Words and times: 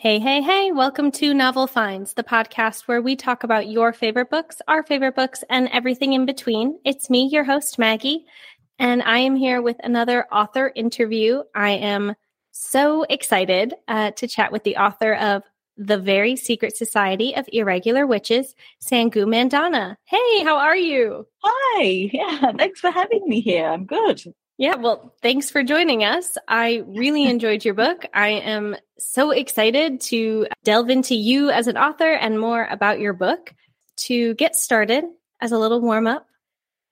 Hey, 0.00 0.20
hey, 0.20 0.42
hey, 0.42 0.70
welcome 0.70 1.10
to 1.10 1.34
Novel 1.34 1.66
Finds, 1.66 2.14
the 2.14 2.22
podcast 2.22 2.82
where 2.82 3.02
we 3.02 3.16
talk 3.16 3.42
about 3.42 3.66
your 3.66 3.92
favorite 3.92 4.30
books, 4.30 4.62
our 4.68 4.84
favorite 4.84 5.16
books, 5.16 5.42
and 5.50 5.68
everything 5.72 6.12
in 6.12 6.24
between. 6.24 6.78
It's 6.84 7.10
me, 7.10 7.28
your 7.32 7.42
host, 7.42 7.80
Maggie, 7.80 8.24
and 8.78 9.02
I 9.02 9.18
am 9.18 9.34
here 9.34 9.60
with 9.60 9.74
another 9.82 10.24
author 10.30 10.70
interview. 10.72 11.42
I 11.52 11.70
am 11.70 12.14
so 12.52 13.02
excited 13.10 13.74
uh, 13.88 14.12
to 14.12 14.28
chat 14.28 14.52
with 14.52 14.62
the 14.62 14.76
author 14.76 15.14
of 15.14 15.42
The 15.76 15.98
Very 15.98 16.36
Secret 16.36 16.76
Society 16.76 17.34
of 17.34 17.48
Irregular 17.52 18.06
Witches, 18.06 18.54
Sangu 18.80 19.26
Mandanna. 19.26 19.96
Hey, 20.04 20.44
how 20.44 20.58
are 20.58 20.76
you? 20.76 21.26
Hi, 21.42 22.08
yeah, 22.12 22.52
thanks 22.56 22.78
for 22.78 22.92
having 22.92 23.28
me 23.28 23.40
here. 23.40 23.66
I'm 23.66 23.84
good. 23.84 24.22
Yeah, 24.58 24.74
well, 24.74 25.14
thanks 25.22 25.50
for 25.50 25.62
joining 25.62 26.02
us. 26.02 26.36
I 26.48 26.82
really 26.88 27.24
enjoyed 27.30 27.64
your 27.64 27.74
book. 27.74 28.04
I 28.12 28.28
am 28.28 28.76
so 28.98 29.30
excited 29.30 30.00
to 30.02 30.48
delve 30.64 30.90
into 30.90 31.14
you 31.14 31.50
as 31.50 31.68
an 31.68 31.78
author 31.78 32.12
and 32.12 32.40
more 32.40 32.64
about 32.64 33.00
your 33.00 33.12
book. 33.12 33.54
To 34.02 34.34
get 34.34 34.54
started, 34.54 35.04
as 35.40 35.50
a 35.50 35.58
little 35.58 35.80
warm 35.80 36.06
up, 36.06 36.26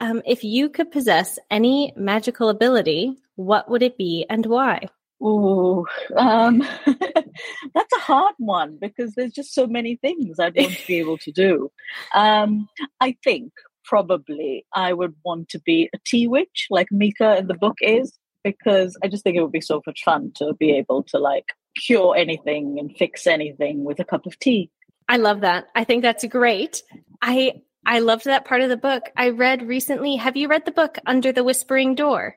um, 0.00 0.22
if 0.26 0.42
you 0.42 0.68
could 0.68 0.90
possess 0.90 1.38
any 1.50 1.92
magical 1.96 2.48
ability, 2.48 3.16
what 3.36 3.70
would 3.70 3.82
it 3.82 3.96
be 3.96 4.26
and 4.28 4.44
why? 4.44 4.88
Oh, 5.20 5.86
um, 6.16 6.58
that's 6.86 7.92
a 7.96 8.00
hard 8.00 8.34
one 8.38 8.78
because 8.80 9.14
there's 9.14 9.32
just 9.32 9.54
so 9.54 9.66
many 9.66 9.96
things 9.96 10.38
I'd 10.38 10.56
want 10.56 10.72
to 10.72 10.86
be 10.86 10.98
able 10.98 11.18
to 11.18 11.32
do. 11.32 11.70
Um, 12.14 12.68
I 13.00 13.16
think 13.24 13.52
probably 13.86 14.66
I 14.74 14.92
would 14.92 15.14
want 15.24 15.48
to 15.50 15.60
be 15.60 15.88
a 15.94 15.98
tea 16.04 16.26
witch 16.28 16.66
like 16.70 16.88
Mika 16.90 17.38
in 17.38 17.46
the 17.46 17.54
book 17.54 17.76
is 17.80 18.18
because 18.44 18.96
I 19.02 19.08
just 19.08 19.24
think 19.24 19.36
it 19.36 19.42
would 19.42 19.52
be 19.52 19.60
so 19.60 19.82
much 19.86 20.02
fun 20.04 20.32
to 20.36 20.54
be 20.54 20.72
able 20.72 21.02
to 21.04 21.18
like 21.18 21.46
cure 21.76 22.14
anything 22.16 22.76
and 22.78 22.96
fix 22.96 23.26
anything 23.26 23.84
with 23.84 23.98
a 24.00 24.04
cup 24.04 24.26
of 24.26 24.38
tea. 24.38 24.70
I 25.08 25.16
love 25.16 25.40
that. 25.40 25.66
I 25.74 25.84
think 25.84 26.02
that's 26.02 26.24
great. 26.26 26.82
I 27.22 27.62
I 27.84 28.00
loved 28.00 28.24
that 28.24 28.44
part 28.44 28.62
of 28.62 28.68
the 28.68 28.76
book. 28.76 29.10
I 29.16 29.30
read 29.30 29.62
recently. 29.62 30.16
Have 30.16 30.36
you 30.36 30.48
read 30.48 30.64
the 30.64 30.72
book 30.72 30.98
Under 31.06 31.32
the 31.32 31.44
Whispering 31.44 31.94
Door? 31.94 32.36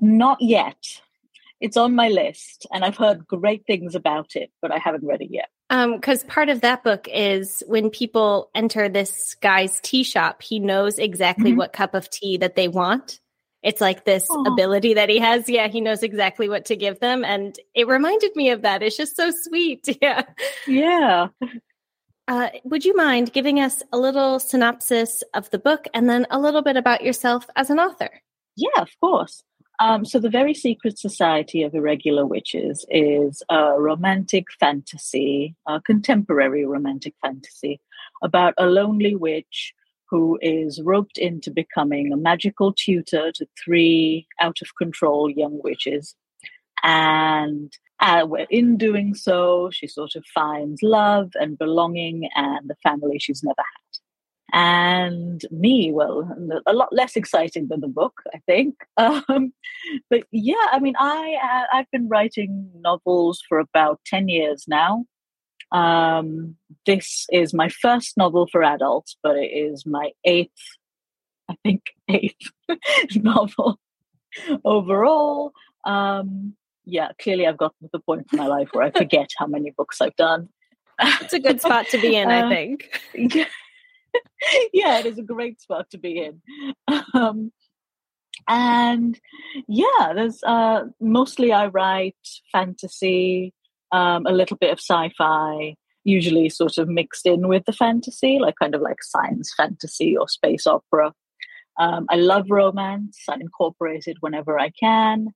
Not 0.00 0.38
yet. 0.40 1.00
It's 1.60 1.76
on 1.76 1.94
my 1.94 2.08
list 2.08 2.66
and 2.72 2.84
I've 2.84 2.96
heard 2.96 3.26
great 3.26 3.66
things 3.66 3.94
about 3.94 4.36
it, 4.36 4.50
but 4.62 4.70
I 4.70 4.78
haven't 4.78 5.06
read 5.06 5.22
it 5.22 5.30
yet. 5.30 5.48
Um, 5.70 5.96
because 5.96 6.22
part 6.24 6.50
of 6.50 6.60
that 6.60 6.84
book 6.84 7.08
is 7.12 7.62
when 7.66 7.90
people 7.90 8.50
enter 8.54 8.88
this 8.88 9.34
guy's 9.36 9.80
tea 9.80 10.02
shop, 10.02 10.42
he 10.42 10.58
knows 10.58 10.98
exactly 10.98 11.50
mm-hmm. 11.50 11.58
what 11.58 11.72
cup 11.72 11.94
of 11.94 12.10
tea 12.10 12.36
that 12.36 12.54
they 12.54 12.68
want. 12.68 13.20
It's 13.62 13.80
like 13.80 14.04
this 14.04 14.28
Aww. 14.28 14.52
ability 14.52 14.94
that 14.94 15.08
he 15.08 15.18
has. 15.18 15.48
Yeah, 15.48 15.68
he 15.68 15.80
knows 15.80 16.02
exactly 16.02 16.50
what 16.50 16.66
to 16.66 16.76
give 16.76 17.00
them. 17.00 17.24
And 17.24 17.58
it 17.74 17.88
reminded 17.88 18.36
me 18.36 18.50
of 18.50 18.62
that. 18.62 18.82
It's 18.82 18.96
just 18.96 19.16
so 19.16 19.30
sweet. 19.30 19.88
Yeah. 20.02 20.22
Yeah. 20.66 21.28
Uh, 22.28 22.48
would 22.64 22.84
you 22.84 22.94
mind 22.94 23.32
giving 23.32 23.60
us 23.60 23.82
a 23.92 23.98
little 23.98 24.38
synopsis 24.38 25.22
of 25.32 25.48
the 25.50 25.58
book 25.58 25.86
and 25.94 26.08
then 26.08 26.26
a 26.30 26.38
little 26.38 26.62
bit 26.62 26.76
about 26.76 27.02
yourself 27.02 27.46
as 27.56 27.70
an 27.70 27.78
author? 27.78 28.10
Yeah, 28.56 28.80
of 28.80 28.90
course. 29.00 29.42
Um, 29.80 30.04
so, 30.04 30.20
The 30.20 30.30
Very 30.30 30.54
Secret 30.54 30.98
Society 30.98 31.62
of 31.62 31.74
Irregular 31.74 32.24
Witches 32.26 32.86
is 32.88 33.42
a 33.50 33.72
romantic 33.78 34.46
fantasy, 34.60 35.56
a 35.66 35.80
contemporary 35.80 36.64
romantic 36.64 37.14
fantasy 37.20 37.80
about 38.22 38.54
a 38.56 38.66
lonely 38.66 39.16
witch 39.16 39.74
who 40.08 40.38
is 40.40 40.80
roped 40.82 41.18
into 41.18 41.50
becoming 41.50 42.12
a 42.12 42.16
magical 42.16 42.72
tutor 42.72 43.32
to 43.32 43.46
three 43.62 44.28
out 44.40 44.58
of 44.62 44.76
control 44.76 45.28
young 45.28 45.60
witches. 45.64 46.14
And 46.84 47.72
uh, 47.98 48.26
in 48.50 48.76
doing 48.76 49.14
so, 49.14 49.70
she 49.72 49.88
sort 49.88 50.14
of 50.14 50.24
finds 50.26 50.82
love 50.82 51.30
and 51.34 51.58
belonging 51.58 52.28
and 52.36 52.68
the 52.68 52.76
family 52.82 53.18
she's 53.18 53.42
never 53.42 53.56
had 53.58 53.93
and 54.54 55.42
me 55.50 55.90
well 55.92 56.32
a 56.64 56.72
lot 56.72 56.92
less 56.92 57.16
exciting 57.16 57.66
than 57.68 57.80
the 57.80 57.88
book 57.88 58.22
i 58.32 58.38
think. 58.46 58.76
Um, 58.96 59.52
but 60.08 60.22
yeah 60.30 60.66
i 60.70 60.78
mean 60.78 60.94
i 60.98 61.36
uh, 61.42 61.76
i've 61.76 61.90
been 61.90 62.08
writing 62.08 62.70
novels 62.80 63.42
for 63.48 63.58
about 63.58 64.00
10 64.06 64.28
years 64.28 64.64
now. 64.68 65.04
Um, 65.72 66.54
this 66.86 67.26
is 67.32 67.52
my 67.52 67.68
first 67.68 68.16
novel 68.16 68.46
for 68.50 68.62
adults 68.62 69.16
but 69.22 69.36
it 69.36 69.50
is 69.50 69.84
my 69.84 70.12
eighth 70.24 70.62
i 71.50 71.56
think 71.64 71.82
eighth 72.08 72.52
novel 73.16 73.80
overall. 74.64 75.52
Um, 75.84 76.54
yeah 76.84 77.08
clearly 77.20 77.46
i've 77.46 77.58
gotten 77.58 77.88
to 77.88 77.90
the 77.92 77.98
point 77.98 78.26
in 78.32 78.38
my 78.38 78.46
life 78.46 78.68
where 78.72 78.84
i 78.84 78.90
forget 78.90 79.30
how 79.36 79.46
many 79.46 79.70
books 79.76 80.00
i've 80.00 80.16
done. 80.16 80.48
It's 81.00 81.32
a 81.32 81.40
good 81.40 81.60
spot 81.60 81.86
to 81.88 82.00
be 82.00 82.14
in 82.14 82.28
i 82.28 82.42
uh, 82.42 82.48
think. 82.48 83.00
yeah 83.14 83.46
yeah, 84.72 84.98
it 84.98 85.06
is 85.06 85.18
a 85.18 85.22
great 85.22 85.60
spot 85.60 85.90
to 85.90 85.98
be 85.98 86.18
in. 86.18 86.40
Um, 87.14 87.52
and 88.48 89.18
yeah, 89.68 90.12
there's 90.14 90.42
uh, 90.42 90.84
mostly 91.00 91.52
I 91.52 91.66
write 91.66 92.16
fantasy, 92.52 93.52
um, 93.92 94.26
a 94.26 94.32
little 94.32 94.56
bit 94.56 94.72
of 94.72 94.78
sci-fi, 94.78 95.76
usually 96.04 96.48
sort 96.48 96.78
of 96.78 96.88
mixed 96.88 97.26
in 97.26 97.48
with 97.48 97.64
the 97.64 97.72
fantasy, 97.72 98.38
like 98.38 98.56
kind 98.60 98.74
of 98.74 98.80
like 98.80 99.02
science 99.02 99.52
fantasy 99.56 100.16
or 100.16 100.28
space 100.28 100.66
opera. 100.66 101.12
Um, 101.78 102.06
I 102.08 102.16
love 102.16 102.50
romance. 102.50 103.22
I 103.28 103.34
incorporate 103.34 104.04
it 104.06 104.18
whenever 104.20 104.58
I 104.58 104.70
can. 104.70 105.28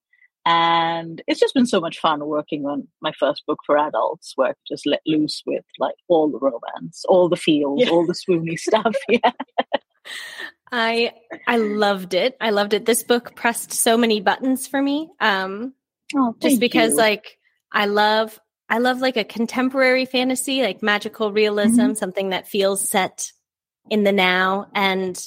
And 0.51 1.21
it's 1.27 1.41
just 1.41 1.53
been 1.53 1.67
so 1.67 1.79
much 1.79 1.99
fun 1.99 2.25
working 2.25 2.65
on 2.65 2.89
my 3.03 3.13
first 3.13 3.45
book 3.47 3.59
for 3.67 3.77
adults, 3.77 4.33
where 4.35 4.49
I 4.49 4.55
just 4.67 4.87
let 4.87 5.03
loose 5.07 5.43
with 5.47 5.65
like 5.79 5.97
all 6.09 6.31
the 6.31 6.39
romance, 6.39 7.05
all 7.07 7.29
the 7.29 7.37
feels, 7.37 7.83
yeah. 7.83 7.91
all 7.91 8.07
the 8.07 8.15
swoony 8.15 8.59
stuff. 8.59 8.97
Yeah. 9.11 9.33
I 10.73 11.13
I 11.47 11.59
loved 11.59 12.15
it. 12.15 12.35
I 12.41 12.49
loved 12.49 12.73
it. 12.73 12.87
This 12.87 13.03
book 13.03 13.35
pressed 13.35 13.73
so 13.73 13.99
many 13.99 14.23
buttons 14.23 14.67
for 14.67 14.81
me. 14.81 15.11
Um 15.21 15.75
oh, 16.17 16.35
just 16.41 16.61
because 16.61 16.93
you. 16.93 16.97
like 16.97 17.39
I 17.71 17.85
love 17.85 18.41
I 18.71 18.79
love 18.79 19.01
like 19.01 19.19
a 19.19 19.25
contemporary 19.25 20.07
fantasy, 20.07 20.63
like 20.63 20.83
magical 20.83 21.31
realism, 21.31 21.81
mm-hmm. 21.81 21.95
something 21.95 22.31
that 22.31 22.49
feels 22.49 22.89
set 22.89 23.33
in 23.91 24.05
the 24.05 24.13
now 24.13 24.69
and 24.75 25.21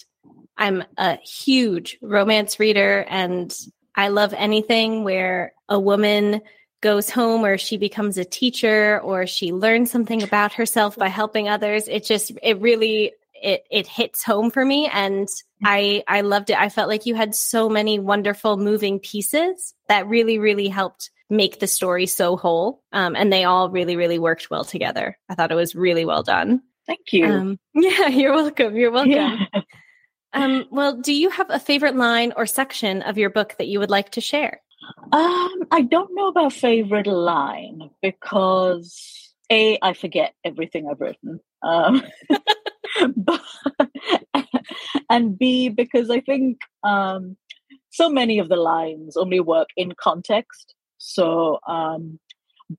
I'm 0.58 0.84
a 0.98 1.18
huge 1.18 2.00
romance 2.02 2.60
reader 2.60 3.06
and 3.08 3.56
I 3.96 4.10
love 4.10 4.34
anything 4.34 5.04
where 5.04 5.54
a 5.70 5.80
woman 5.80 6.42
goes 6.82 7.10
home 7.10 7.46
or 7.46 7.58
she 7.58 7.78
becomes 7.78 8.18
a 8.18 8.26
teacher 8.26 9.00
or 9.02 9.28
she 9.28 9.54
learns 9.54 9.92
something 9.92 10.24
about 10.24 10.54
herself 10.54 10.98
by 10.98 11.08
helping 11.08 11.48
others. 11.48 11.88
It 11.88 12.04
just 12.04 12.32
it 12.42 12.60
really 12.60 13.14
it 13.34 13.66
it 13.70 13.88
hits 13.88 14.24
home 14.24 14.50
for 14.52 14.66
me 14.66 14.90
and 14.92 15.28
I 15.64 16.04
I 16.08 16.22
loved 16.22 16.50
it. 16.50 16.60
I 16.60 16.70
felt 16.70 16.90
like 16.90 17.06
you 17.06 17.16
had 17.16 17.36
so 17.36 17.70
many 17.70 18.00
wonderful 18.00 18.58
moving 18.58 19.00
pieces 19.00 19.74
that 19.88 20.08
really 20.08 20.40
really 20.40 20.68
helped 20.68 21.12
make 21.30 21.60
the 21.60 21.68
story 21.68 22.08
so 22.08 22.36
whole. 22.36 22.84
Um, 22.92 23.16
and 23.16 23.32
they 23.32 23.44
all 23.44 23.70
really 23.70 23.96
really 23.96 24.20
worked 24.20 24.50
well 24.50 24.64
together. 24.64 25.18
I 25.30 25.36
thought 25.36 25.52
it 25.52 25.56
was 25.56 25.76
really 25.76 26.06
well 26.06 26.24
done. 26.24 26.62
Thank 26.88 27.14
you. 27.14 27.26
Um, 27.26 27.60
yeah, 27.74 28.08
you're 28.08 28.34
welcome. 28.34 28.76
You're 28.76 28.92
welcome. 28.92 29.12
Yeah. 29.12 29.38
Um, 30.34 30.66
well, 30.72 30.96
do 30.96 31.14
you 31.14 31.30
have 31.30 31.50
a 31.50 31.60
favorite 31.60 31.96
line 31.96 32.34
or 32.36 32.46
section 32.46 33.02
of 33.02 33.18
your 33.18 33.30
book 33.30 33.56
that 33.58 33.68
you 33.68 33.80
would 33.80 33.90
like 33.90 34.12
to 34.12 34.22
share? 34.22 34.62
Um, 35.12 35.64
I 35.72 35.82
don't 35.82 36.14
know 36.14 36.28
about 36.28 36.54
favorite 36.54 37.08
line 37.08 37.90
because 38.02 39.34
a 39.52 39.78
I 39.82 39.94
forget 39.94 40.34
everything 40.44 40.88
I've 40.90 41.02
written, 41.02 41.40
um, 41.62 42.04
but, 43.16 43.42
and 45.10 45.38
b 45.38 45.70
because 45.70 46.10
I 46.10 46.22
think 46.22 46.60
um, 46.84 47.38
so 47.90 48.10
many 48.10 48.40
of 48.40 48.50
the 48.50 48.56
lines 48.56 49.18
only 49.18 49.40
work 49.40 49.70
in 49.76 49.94
context. 50.02 50.74
So 50.98 51.60
um, 51.68 52.20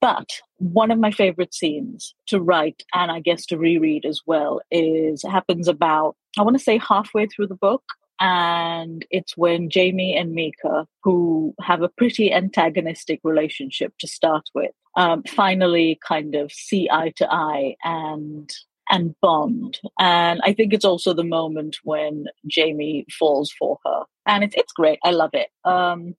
but 0.01 0.31
one 0.63 0.93
of 0.93 0.99
my 0.99 1.11
favorite 1.11 1.53
scenes 1.53 2.15
to 2.29 2.41
write 2.41 2.85
and 2.95 3.11
I 3.11 3.21
guess 3.21 3.47
to 3.47 3.59
reread 3.59 4.05
as 4.07 4.21
well 4.27 4.61
is 4.71 5.23
happens 5.23 5.67
about, 5.67 6.17
I 6.39 6.43
want 6.43 6.57
to 6.57 6.63
say 6.63 6.79
halfway 6.79 7.27
through 7.27 7.49
the 7.49 7.57
book. 7.57 7.83
And 8.21 9.05
it's 9.11 9.37
when 9.37 9.69
Jamie 9.69 10.17
and 10.17 10.33
Mika, 10.33 10.87
who 11.03 11.55
have 11.61 11.83
a 11.83 11.89
pretty 11.89 12.33
antagonistic 12.33 13.19
relationship 13.25 13.93
to 13.99 14.07
start 14.07 14.45
with, 14.55 14.71
um, 14.97 15.25
finally 15.25 15.99
kind 16.07 16.37
of 16.37 16.53
see 16.53 16.89
eye 16.91 17.13
to 17.17 17.33
eye 17.33 17.75
and 17.83 18.49
and 18.91 19.15
bond. 19.21 19.81
And 19.99 20.41
I 20.45 20.53
think 20.53 20.73
it's 20.73 20.85
also 20.85 21.15
the 21.15 21.25
moment 21.25 21.79
when 21.83 22.27
Jamie 22.47 23.07
falls 23.19 23.51
for 23.51 23.79
her. 23.85 24.03
And 24.27 24.45
it's 24.45 24.55
it's 24.57 24.73
great. 24.73 25.01
I 25.03 25.11
love 25.11 25.31
it. 25.33 25.49
Um, 25.65 26.15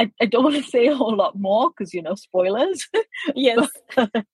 I, 0.00 0.12
I 0.20 0.26
don't 0.26 0.44
want 0.44 0.56
to 0.56 0.62
say 0.62 0.86
a 0.86 0.94
whole 0.94 1.16
lot 1.16 1.38
more 1.38 1.70
because 1.70 1.92
you 1.92 2.02
know 2.02 2.14
spoilers. 2.14 2.86
yes, 3.34 3.68
but, 3.96 4.10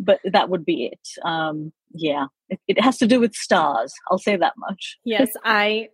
but, 0.00 0.20
that 0.24 0.50
would 0.50 0.64
be 0.64 0.86
it. 0.86 1.08
Um, 1.24 1.72
yeah, 1.92 2.26
it, 2.48 2.60
it 2.68 2.80
has 2.80 2.98
to 2.98 3.06
do 3.06 3.20
with 3.20 3.34
stars. 3.34 3.92
I'll 4.10 4.18
say 4.18 4.36
that 4.36 4.54
much. 4.56 4.98
yes, 5.04 5.30
I 5.44 5.88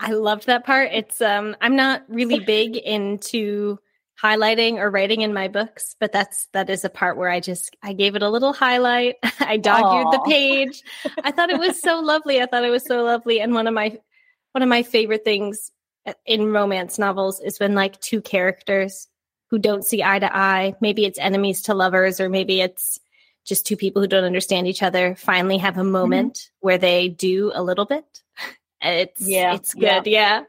I 0.00 0.12
loved 0.12 0.46
that 0.46 0.64
part. 0.64 0.90
It's 0.92 1.20
um 1.20 1.56
I'm 1.60 1.76
not 1.76 2.02
really 2.08 2.40
big 2.44 2.76
into 2.76 3.78
highlighting 4.22 4.76
or 4.76 4.90
writing 4.90 5.22
in 5.22 5.34
my 5.34 5.48
books, 5.48 5.96
but 6.00 6.12
that's 6.12 6.48
that 6.52 6.70
is 6.70 6.84
a 6.84 6.90
part 6.90 7.16
where 7.16 7.28
I 7.28 7.40
just 7.40 7.76
I 7.82 7.92
gave 7.92 8.16
it 8.16 8.22
a 8.22 8.30
little 8.30 8.52
highlight. 8.52 9.16
I 9.40 9.56
dog-eared 9.56 10.12
the 10.12 10.24
page. 10.26 10.82
I 11.22 11.30
thought 11.30 11.50
it 11.50 11.58
was 11.58 11.80
so 11.80 12.00
lovely. 12.00 12.40
I 12.40 12.46
thought 12.46 12.64
it 12.64 12.70
was 12.70 12.86
so 12.86 13.02
lovely. 13.02 13.40
And 13.40 13.54
one 13.54 13.66
of 13.66 13.74
my 13.74 13.98
one 14.52 14.62
of 14.62 14.68
my 14.68 14.82
favorite 14.82 15.24
things 15.24 15.70
in 16.26 16.52
romance 16.52 16.98
novels 16.98 17.40
is 17.40 17.58
when 17.58 17.74
like 17.74 18.00
two 18.00 18.20
characters 18.20 19.08
who 19.50 19.58
don't 19.58 19.84
see 19.84 20.02
eye 20.02 20.18
to 20.18 20.36
eye, 20.36 20.74
maybe 20.80 21.04
it's 21.04 21.18
enemies 21.18 21.62
to 21.62 21.74
lovers, 21.74 22.20
or 22.20 22.28
maybe 22.28 22.60
it's 22.60 22.98
just 23.44 23.66
two 23.66 23.76
people 23.76 24.02
who 24.02 24.08
don't 24.08 24.24
understand 24.24 24.66
each 24.66 24.82
other 24.82 25.14
finally 25.14 25.58
have 25.58 25.76
a 25.76 25.80
mm-hmm. 25.80 25.92
moment 25.92 26.34
mm-hmm. 26.34 26.66
where 26.66 26.78
they 26.78 27.08
do 27.08 27.52
a 27.54 27.62
little 27.62 27.84
bit. 27.84 28.04
It's 28.80 29.26
yeah, 29.26 29.54
it's 29.54 29.72
good. 29.72 29.82
Yeah. 29.82 30.02
yeah. 30.04 30.42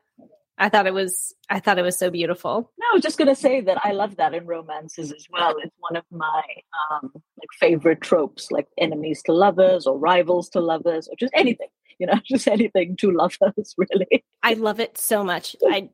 I 0.57 0.69
thought 0.69 0.87
it 0.87 0.93
was 0.93 1.33
I 1.49 1.59
thought 1.59 1.79
it 1.79 1.83
was 1.83 1.97
so 1.97 2.09
beautiful. 2.09 2.71
No, 2.77 2.85
I 2.91 2.93
was 2.93 3.03
just 3.03 3.17
gonna 3.17 3.35
say 3.35 3.61
that 3.61 3.79
I 3.83 3.91
love 3.91 4.17
that 4.17 4.33
in 4.33 4.45
romances 4.45 5.11
as 5.11 5.27
well. 5.29 5.55
It's 5.61 5.75
one 5.79 5.95
of 5.95 6.03
my 6.11 6.43
um 6.91 7.11
like 7.13 7.49
favorite 7.59 8.01
tropes, 8.01 8.51
like 8.51 8.67
enemies 8.77 9.21
to 9.25 9.33
lovers 9.33 9.85
or 9.85 9.97
rivals 9.97 10.49
to 10.49 10.61
lovers 10.61 11.07
or 11.07 11.15
just 11.17 11.33
anything, 11.33 11.67
you 11.99 12.07
know, 12.07 12.19
just 12.25 12.47
anything 12.47 12.95
to 12.97 13.11
lovers 13.11 13.75
really. 13.77 14.23
I 14.43 14.53
love 14.53 14.79
it 14.79 14.97
so 14.97 15.23
much. 15.23 15.55
I 15.69 15.89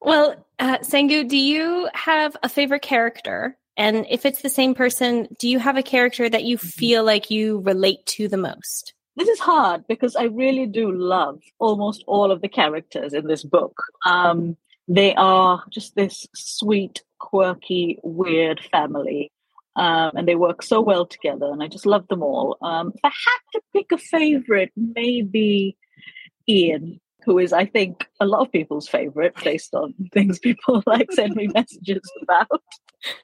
well, 0.00 0.46
uh, 0.58 0.78
Sangu, 0.78 1.28
do 1.28 1.36
you 1.36 1.88
have 1.92 2.36
a 2.42 2.48
favorite 2.48 2.82
character? 2.82 3.58
And 3.76 4.06
if 4.08 4.24
it's 4.24 4.42
the 4.42 4.48
same 4.48 4.74
person, 4.74 5.28
do 5.38 5.48
you 5.48 5.58
have 5.58 5.76
a 5.76 5.82
character 5.82 6.28
that 6.28 6.44
you 6.44 6.56
mm-hmm. 6.56 6.66
feel 6.66 7.04
like 7.04 7.30
you 7.30 7.60
relate 7.60 8.06
to 8.06 8.28
the 8.28 8.36
most? 8.36 8.94
this 9.18 9.28
is 9.28 9.40
hard 9.40 9.84
because 9.88 10.14
I 10.14 10.24
really 10.24 10.66
do 10.66 10.92
love 10.92 11.40
almost 11.58 12.04
all 12.06 12.30
of 12.30 12.40
the 12.40 12.48
characters 12.48 13.12
in 13.12 13.26
this 13.26 13.42
book. 13.42 13.82
Um, 14.06 14.56
they 14.86 15.14
are 15.16 15.64
just 15.70 15.96
this 15.96 16.28
sweet, 16.34 17.02
quirky, 17.18 17.98
weird 18.04 18.60
family. 18.70 19.32
Um, 19.78 20.10
and 20.16 20.26
they 20.26 20.34
work 20.34 20.62
so 20.62 20.80
well 20.80 21.06
together, 21.06 21.46
and 21.46 21.62
I 21.62 21.68
just 21.68 21.86
love 21.86 22.08
them 22.08 22.22
all. 22.22 22.58
Um, 22.62 22.92
if 22.94 23.00
I 23.04 23.08
had 23.08 23.40
to 23.52 23.62
pick 23.72 23.92
a 23.92 23.98
favorite, 23.98 24.72
maybe 24.76 25.76
Ian, 26.48 27.00
who 27.24 27.38
is, 27.38 27.52
I 27.52 27.66
think, 27.66 28.06
a 28.20 28.26
lot 28.26 28.40
of 28.40 28.50
people's 28.50 28.88
favorite 28.88 29.34
based 29.44 29.74
on 29.74 29.94
things 30.12 30.38
people 30.38 30.82
like 30.86 31.12
send 31.12 31.36
me 31.36 31.48
messages 31.48 32.02
about. 32.22 32.62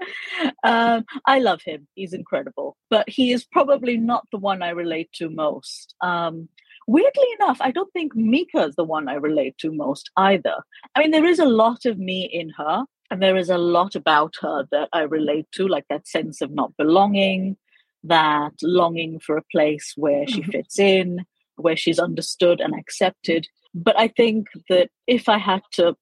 um, 0.65 1.05
I 1.27 1.41
love 1.41 1.61
him. 1.65 1.89
He's 1.95 2.13
incredible. 2.13 2.77
But 2.91 3.09
he 3.09 3.33
is 3.33 3.45
probably 3.45 3.97
not 3.97 4.27
the 4.31 4.39
one 4.39 4.63
I 4.63 4.71
relate 4.71 5.11
to 5.15 5.31
most. 5.31 5.95
Um, 6.01 6.49
weirdly 6.87 7.29
enough, 7.41 7.59
I 7.61 7.71
don't 7.71 7.93
think 7.93 8.15
Mika 8.15 8.65
is 8.65 8.77
the 8.77 8.85
one 8.85 9.09
I 9.09 9.15
relate 9.15 9.57
to 9.59 9.73
most 9.73 10.11
either. 10.17 10.57
I 10.95 11.01
mean, 11.01 11.11
there 11.11 11.27
is 11.27 11.39
a 11.39 11.47
lot 11.47 11.85
of 11.87 11.99
me 11.99 12.29
in 12.33 12.51
her, 12.51 12.85
and 13.15 13.23
there 13.23 13.37
is 13.37 13.49
a 13.49 13.59
lot 13.59 13.95
about 13.95 14.35
her 14.41 14.67
that 14.73 14.89
I 14.93 15.03
relate 15.03 15.47
to, 15.53 15.69
like 15.69 15.85
that 15.89 16.09
sense 16.09 16.41
of 16.41 16.51
not 16.51 16.77
belonging, 16.77 17.57
that 18.03 18.55
longing 18.61 19.21
for 19.21 19.37
a 19.37 19.45
place 19.53 19.93
where 19.97 20.27
she 20.27 20.41
mm-hmm. 20.41 20.51
fits 20.51 20.81
in, 20.81 21.25
where 21.55 21.77
she's 21.77 22.01
understood 22.01 22.61
and 22.61 22.75
accepted. 22.75 23.47
But 23.73 23.97
I 23.97 24.09
think 24.09 24.49
that 24.69 24.91
if 25.07 25.29
I 25.29 25.39
had 25.39 25.63
to 25.75 25.97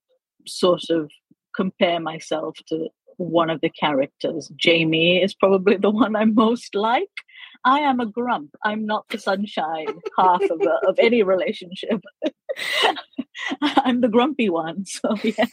sort 0.46 0.84
of 0.88 1.10
compare 1.54 2.00
myself 2.00 2.56
to 2.68 2.88
one 3.18 3.50
of 3.50 3.60
the 3.60 3.68
characters. 3.68 4.50
Jamie 4.56 5.22
is 5.22 5.34
probably 5.34 5.76
the 5.76 5.90
one 5.90 6.16
I 6.16 6.24
most 6.24 6.74
like. 6.74 7.10
I 7.62 7.80
am 7.80 8.00
a 8.00 8.06
grump. 8.06 8.54
I'm 8.64 8.86
not 8.86 9.06
the 9.10 9.18
sunshine 9.18 10.00
half 10.18 10.42
of, 10.42 10.62
a, 10.62 10.88
of 10.88 10.98
any 10.98 11.22
relationship. 11.22 12.00
I'm 13.62 14.00
the 14.00 14.08
grumpy 14.08 14.48
one. 14.48 14.86
So, 14.86 15.14
yeah. 15.22 15.44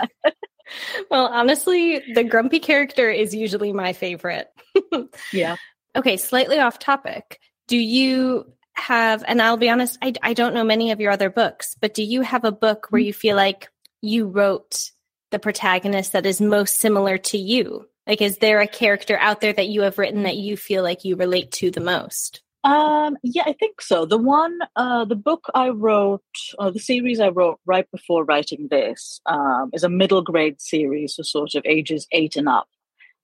Well, 1.10 1.28
honestly, 1.28 2.02
the 2.14 2.24
grumpy 2.24 2.60
character 2.60 3.10
is 3.10 3.34
usually 3.34 3.74
my 3.74 3.94
favorite. 3.94 4.50
yeah. 5.34 5.56
Okay, 5.96 6.18
slightly 6.18 6.60
off 6.60 6.80
topic. 6.80 7.40
Do 7.68 7.78
you 7.78 8.52
have, 8.74 9.24
and 9.28 9.42
I'll 9.42 9.58
be 9.58 9.70
honest, 9.70 9.98
I, 10.02 10.14
I 10.22 10.34
don't 10.34 10.54
know 10.54 10.64
many 10.64 10.92
of 10.92 11.00
your 11.00 11.12
other 11.12 11.30
books, 11.30 11.76
but 11.80 11.94
do 11.94 12.04
you 12.04 12.22
have 12.22 12.44
a 12.44 12.52
book 12.52 12.88
where 12.90 13.00
mm-hmm. 13.00 13.08
you 13.08 13.14
feel 13.14 13.36
like 13.36 13.70
you 14.02 14.28
wrote 14.28 14.92
the 15.32 15.40
protagonist 15.40 16.14
that 16.14 16.26
is 16.26 16.42
most 16.42 16.80
similar 16.80 17.18
to 17.18 17.38
you? 17.38 17.88
Like, 18.08 18.22
is 18.22 18.38
there 18.38 18.60
a 18.60 18.68
character 18.68 19.18
out 19.20 19.42
there 19.42 19.54
that 19.54 19.68
you 19.68 19.82
have 19.82 19.98
written 19.98 20.24
that 20.24 20.38
you 20.38 20.58
feel 20.58 20.82
like 20.82 21.06
you 21.06 21.16
relate 21.16 21.52
to 21.54 21.70
the 21.70 21.82
most? 21.82 22.42
Um, 22.64 23.18
yeah, 23.24 23.44
I 23.46 23.54
think 23.54 23.82
so. 23.82 24.06
The 24.06 24.18
one, 24.18 24.60
uh, 24.76 25.06
the 25.06 25.16
book 25.16 25.46
I 25.56 25.70
wrote, 25.70 26.22
uh, 26.58 26.70
the 26.72 26.80
series 26.80 27.20
I 27.20 27.30
wrote 27.30 27.60
right 27.66 27.90
before 27.92 28.26
writing 28.26 28.68
this, 28.70 29.22
um, 29.26 29.70
is 29.74 29.84
a 29.84 29.90
middle 29.90 30.22
grade 30.22 30.60
series 30.60 31.16
for 31.16 31.24
sort 31.24 31.56
of 31.56 31.64
ages 31.66 32.06
eight 32.12 32.36
and 32.36 32.50
up. 32.50 32.68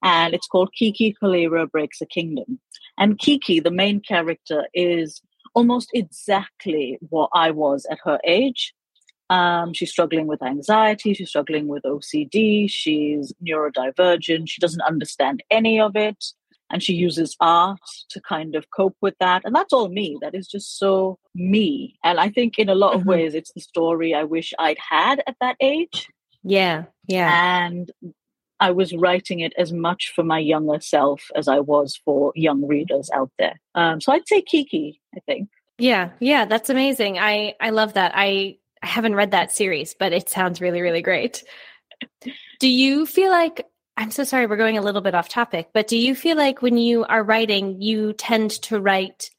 And 0.04 0.34
it's 0.34 0.48
called 0.48 0.74
Kiki 0.74 1.16
Kallira 1.22 1.70
Breaks 1.70 2.00
a 2.02 2.06
Kingdom. 2.06 2.60
And 2.98 3.20
Kiki, 3.20 3.60
the 3.60 3.72
main 3.72 4.00
character, 4.00 4.68
is 4.74 5.22
almost 5.54 5.90
exactly 5.94 6.98
what 7.10 7.30
I 7.34 7.52
was 7.52 7.86
at 7.90 8.00
her 8.06 8.20
age. 8.24 8.74
Um, 9.30 9.74
she's 9.74 9.90
struggling 9.90 10.28
with 10.28 10.44
anxiety. 10.44 11.14
She's 11.14 11.30
struggling 11.30 11.68
with 11.68 11.84
OCD. 11.84 12.70
She's 12.70 13.34
neurodivergent. 13.46 14.48
She 14.48 14.62
doesn't 14.62 14.82
understand 14.82 15.44
any 15.50 15.80
of 15.80 15.96
it. 15.96 16.24
And 16.72 16.82
she 16.82 16.94
uses 16.94 17.36
art 17.40 17.80
to 18.10 18.22
kind 18.22 18.56
of 18.56 18.66
cope 18.76 18.98
with 19.02 19.14
that. 19.20 19.44
And 19.46 19.56
that's 19.56 19.72
all 19.72 19.88
me. 19.88 20.18
That 20.22 20.34
is 20.34 20.48
just 20.48 20.80
so 20.80 21.20
me. 21.36 21.98
And 22.04 22.20
I 22.20 22.30
think 22.30 22.58
in 22.58 22.70
a 22.70 22.76
lot 22.76 22.96
of 22.96 23.02
mm-hmm. 23.02 23.10
ways, 23.10 23.36
it's 23.36 23.52
the 23.54 23.62
story 23.62 24.14
I 24.14 24.24
wish 24.24 24.54
I'd 24.58 24.80
had 24.80 25.22
at 25.28 25.36
that 25.42 25.58
age. 25.62 26.08
Yeah. 26.44 26.86
Yeah. 27.08 27.66
And 27.66 27.92
I 28.60 28.72
was 28.72 28.94
writing 28.94 29.42
it 29.42 29.54
as 29.58 29.74
much 29.74 30.12
for 30.16 30.24
my 30.24 30.40
younger 30.40 30.80
self 30.80 31.30
as 31.36 31.48
I 31.48 31.60
was 31.60 32.00
for 32.04 32.32
young 32.36 32.66
readers 32.66 33.10
out 33.14 33.32
there. 33.38 33.60
Um, 33.76 34.00
so 34.00 34.12
I'd 34.14 34.28
say 34.28 34.42
Kiki, 34.42 35.02
I 35.16 35.20
think. 35.26 35.50
Yeah, 35.78 36.12
yeah, 36.20 36.46
that's 36.46 36.70
amazing. 36.70 37.20
I 37.20 37.56
I 37.60 37.72
love 37.72 37.94
that. 37.94 38.14
I 38.16 38.58
I 38.82 38.88
haven't 38.88 39.16
read 39.16 39.32
that 39.32 39.52
series, 39.52 39.94
but 39.98 40.14
it 40.14 40.30
sounds 40.30 40.62
really, 40.62 40.82
really 40.82 41.02
great. 41.02 41.44
Do 42.60 42.70
you 42.70 43.06
feel 43.06 43.30
like 43.30 43.66
I'm 43.98 44.12
so 44.12 44.24
sorry 44.24 44.46
we're 44.46 44.58
going 44.58 44.78
a 44.78 44.82
little 44.82 45.02
bit 45.02 45.16
off 45.16 45.30
topic, 45.30 45.70
but 45.74 45.88
do 45.88 45.98
you 45.98 46.16
feel 46.16 46.36
like 46.36 46.62
when 46.62 46.78
you 46.78 47.06
are 47.06 47.24
writing, 47.24 47.82
you 47.82 48.14
tend 48.14 48.52
to 48.64 48.80
write 48.80 49.30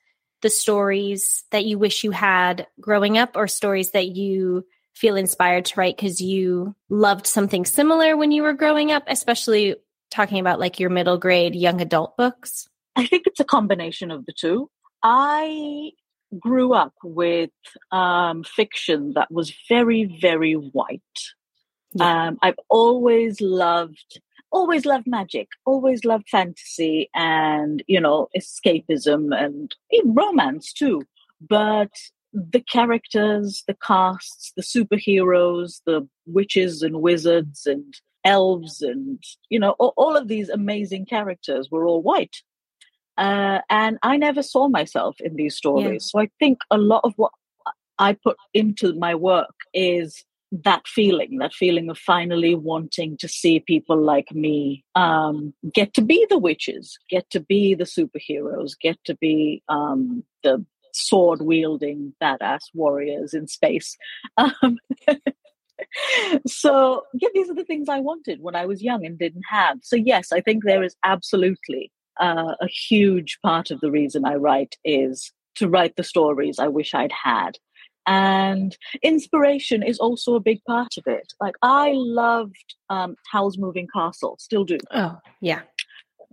the 0.42 0.50
stories 0.50 1.44
that 1.50 1.64
you 1.64 1.78
wish 1.78 2.04
you 2.04 2.10
had 2.10 2.66
growing 2.80 3.18
up 3.18 3.36
or 3.36 3.48
stories 3.48 3.90
that 3.92 4.08
you 4.08 4.64
feel 4.94 5.16
inspired 5.16 5.66
to 5.66 5.78
write 5.78 5.96
because 5.96 6.20
you 6.20 6.74
loved 6.88 7.26
something 7.26 7.66
similar 7.66 8.16
when 8.16 8.32
you 8.32 8.42
were 8.42 8.54
growing 8.54 8.92
up, 8.92 9.04
especially 9.08 9.76
talking 10.10 10.40
about 10.40 10.58
like 10.58 10.80
your 10.80 10.90
middle 10.90 11.18
grade 11.18 11.54
young 11.54 11.80
adult 11.80 12.16
books? 12.16 12.68
I 12.96 13.06
think 13.06 13.26
it's 13.26 13.40
a 13.40 13.44
combination 13.44 14.10
of 14.10 14.24
the 14.24 14.32
two. 14.32 14.70
I 15.02 15.90
grew 16.40 16.72
up 16.72 16.94
with 17.04 17.50
um, 17.92 18.42
fiction 18.42 19.12
that 19.14 19.30
was 19.30 19.54
very, 19.68 20.18
very 20.20 20.54
white. 20.54 21.02
Yeah. 21.94 22.28
Um, 22.28 22.38
I've 22.42 22.58
always 22.68 23.40
loved, 23.40 24.20
always 24.56 24.86
loved 24.86 25.06
magic, 25.06 25.48
always 25.66 26.04
loved 26.04 26.28
fantasy 26.28 27.10
and, 27.14 27.82
you 27.86 28.00
know, 28.00 28.28
escapism 28.36 29.22
and 29.36 29.74
romance 30.04 30.72
too. 30.72 31.02
But 31.40 31.92
the 32.32 32.60
characters, 32.60 33.62
the 33.66 33.76
casts, 33.86 34.52
the 34.56 34.62
superheroes, 34.62 35.82
the 35.84 36.08
witches 36.26 36.82
and 36.82 37.02
wizards 37.02 37.66
and 37.66 37.94
elves 38.24 38.80
and, 38.80 39.22
you 39.50 39.58
know, 39.60 39.72
all, 39.78 39.92
all 39.96 40.16
of 40.16 40.28
these 40.28 40.48
amazing 40.48 41.04
characters 41.06 41.68
were 41.70 41.86
all 41.86 42.02
white. 42.02 42.36
Uh, 43.18 43.60
and 43.70 43.98
I 44.02 44.16
never 44.16 44.42
saw 44.42 44.68
myself 44.68 45.16
in 45.20 45.36
these 45.36 45.54
stories. 45.54 46.02
Yeah. 46.04 46.20
So 46.20 46.20
I 46.20 46.30
think 46.38 46.58
a 46.70 46.78
lot 46.78 47.02
of 47.04 47.12
what 47.16 47.32
I 47.98 48.14
put 48.14 48.36
into 48.52 48.94
my 48.94 49.14
work 49.14 49.54
is 49.72 50.24
that 50.52 50.86
feeling, 50.86 51.38
that 51.38 51.52
feeling 51.52 51.90
of 51.90 51.98
finally 51.98 52.54
wanting 52.54 53.16
to 53.18 53.28
see 53.28 53.60
people 53.60 54.00
like 54.00 54.32
me 54.32 54.84
um, 54.94 55.52
get 55.72 55.94
to 55.94 56.02
be 56.02 56.26
the 56.30 56.38
witches, 56.38 56.98
get 57.10 57.28
to 57.30 57.40
be 57.40 57.74
the 57.74 57.84
superheroes, 57.84 58.72
get 58.80 58.96
to 59.04 59.14
be 59.16 59.62
um, 59.68 60.22
the 60.44 60.64
sword 60.92 61.42
wielding 61.42 62.14
badass 62.22 62.60
warriors 62.74 63.34
in 63.34 63.46
space. 63.46 63.96
Um, 64.38 64.78
so, 66.46 67.02
yeah, 67.14 67.28
these 67.34 67.50
are 67.50 67.54
the 67.54 67.64
things 67.64 67.88
I 67.88 68.00
wanted 68.00 68.40
when 68.40 68.56
I 68.56 68.66
was 68.66 68.82
young 68.82 69.04
and 69.04 69.18
didn't 69.18 69.44
have. 69.48 69.78
So, 69.82 69.96
yes, 69.96 70.32
I 70.32 70.40
think 70.40 70.64
there 70.64 70.82
is 70.82 70.96
absolutely 71.04 71.92
uh, 72.20 72.54
a 72.60 72.66
huge 72.66 73.38
part 73.44 73.70
of 73.70 73.80
the 73.80 73.90
reason 73.90 74.24
I 74.24 74.36
write 74.36 74.76
is 74.84 75.32
to 75.56 75.68
write 75.68 75.96
the 75.96 76.04
stories 76.04 76.58
I 76.58 76.68
wish 76.68 76.94
I'd 76.94 77.12
had. 77.12 77.58
And 78.06 78.76
inspiration 79.02 79.82
is 79.82 79.98
also 79.98 80.34
a 80.34 80.40
big 80.40 80.62
part 80.64 80.96
of 80.96 81.04
it. 81.06 81.32
Like, 81.40 81.56
I 81.62 81.92
loved 81.94 82.74
um, 82.88 83.16
Howl's 83.30 83.58
Moving 83.58 83.88
Castle, 83.92 84.36
still 84.38 84.64
do. 84.64 84.78
Oh, 84.92 85.18
yeah. 85.40 85.62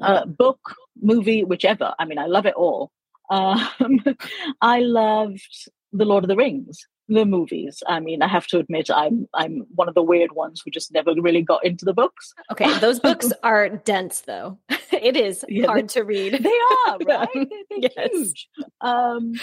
Uh, 0.01 0.25
book, 0.25 0.75
movie, 1.01 1.43
whichever. 1.43 1.93
I 1.97 2.05
mean, 2.05 2.19
I 2.19 2.25
love 2.25 2.45
it 2.45 2.55
all. 2.55 2.91
Um, 3.29 4.03
I 4.61 4.79
loved 4.79 5.69
The 5.91 6.05
Lord 6.05 6.23
of 6.23 6.27
the 6.27 6.35
Rings. 6.35 6.85
the 7.07 7.25
movies. 7.25 7.83
I 7.87 7.99
mean, 7.99 8.21
I 8.21 8.27
have 8.27 8.47
to 8.47 8.59
admit, 8.59 8.89
I'm 8.89 9.27
I'm 9.33 9.65
one 9.75 9.89
of 9.89 9.95
the 9.95 10.03
weird 10.03 10.31
ones 10.33 10.61
who 10.63 10.71
just 10.71 10.93
never 10.93 11.13
really 11.17 11.41
got 11.41 11.65
into 11.65 11.85
the 11.85 11.93
books. 11.93 12.33
Okay, 12.51 12.77
those 12.79 12.99
books 13.07 13.31
are 13.43 13.69
dense, 13.69 14.21
though. 14.21 14.57
it 14.91 15.17
is 15.17 15.43
yeah, 15.47 15.67
hard 15.67 15.89
they, 15.89 15.99
to 15.99 16.03
read. 16.03 16.33
They 16.43 16.59
are 16.87 16.97
right. 17.05 17.29
they're, 17.33 17.45
they're 17.69 17.89
yes. 17.95 18.09
huge. 18.11 18.49
Um, 18.81 19.33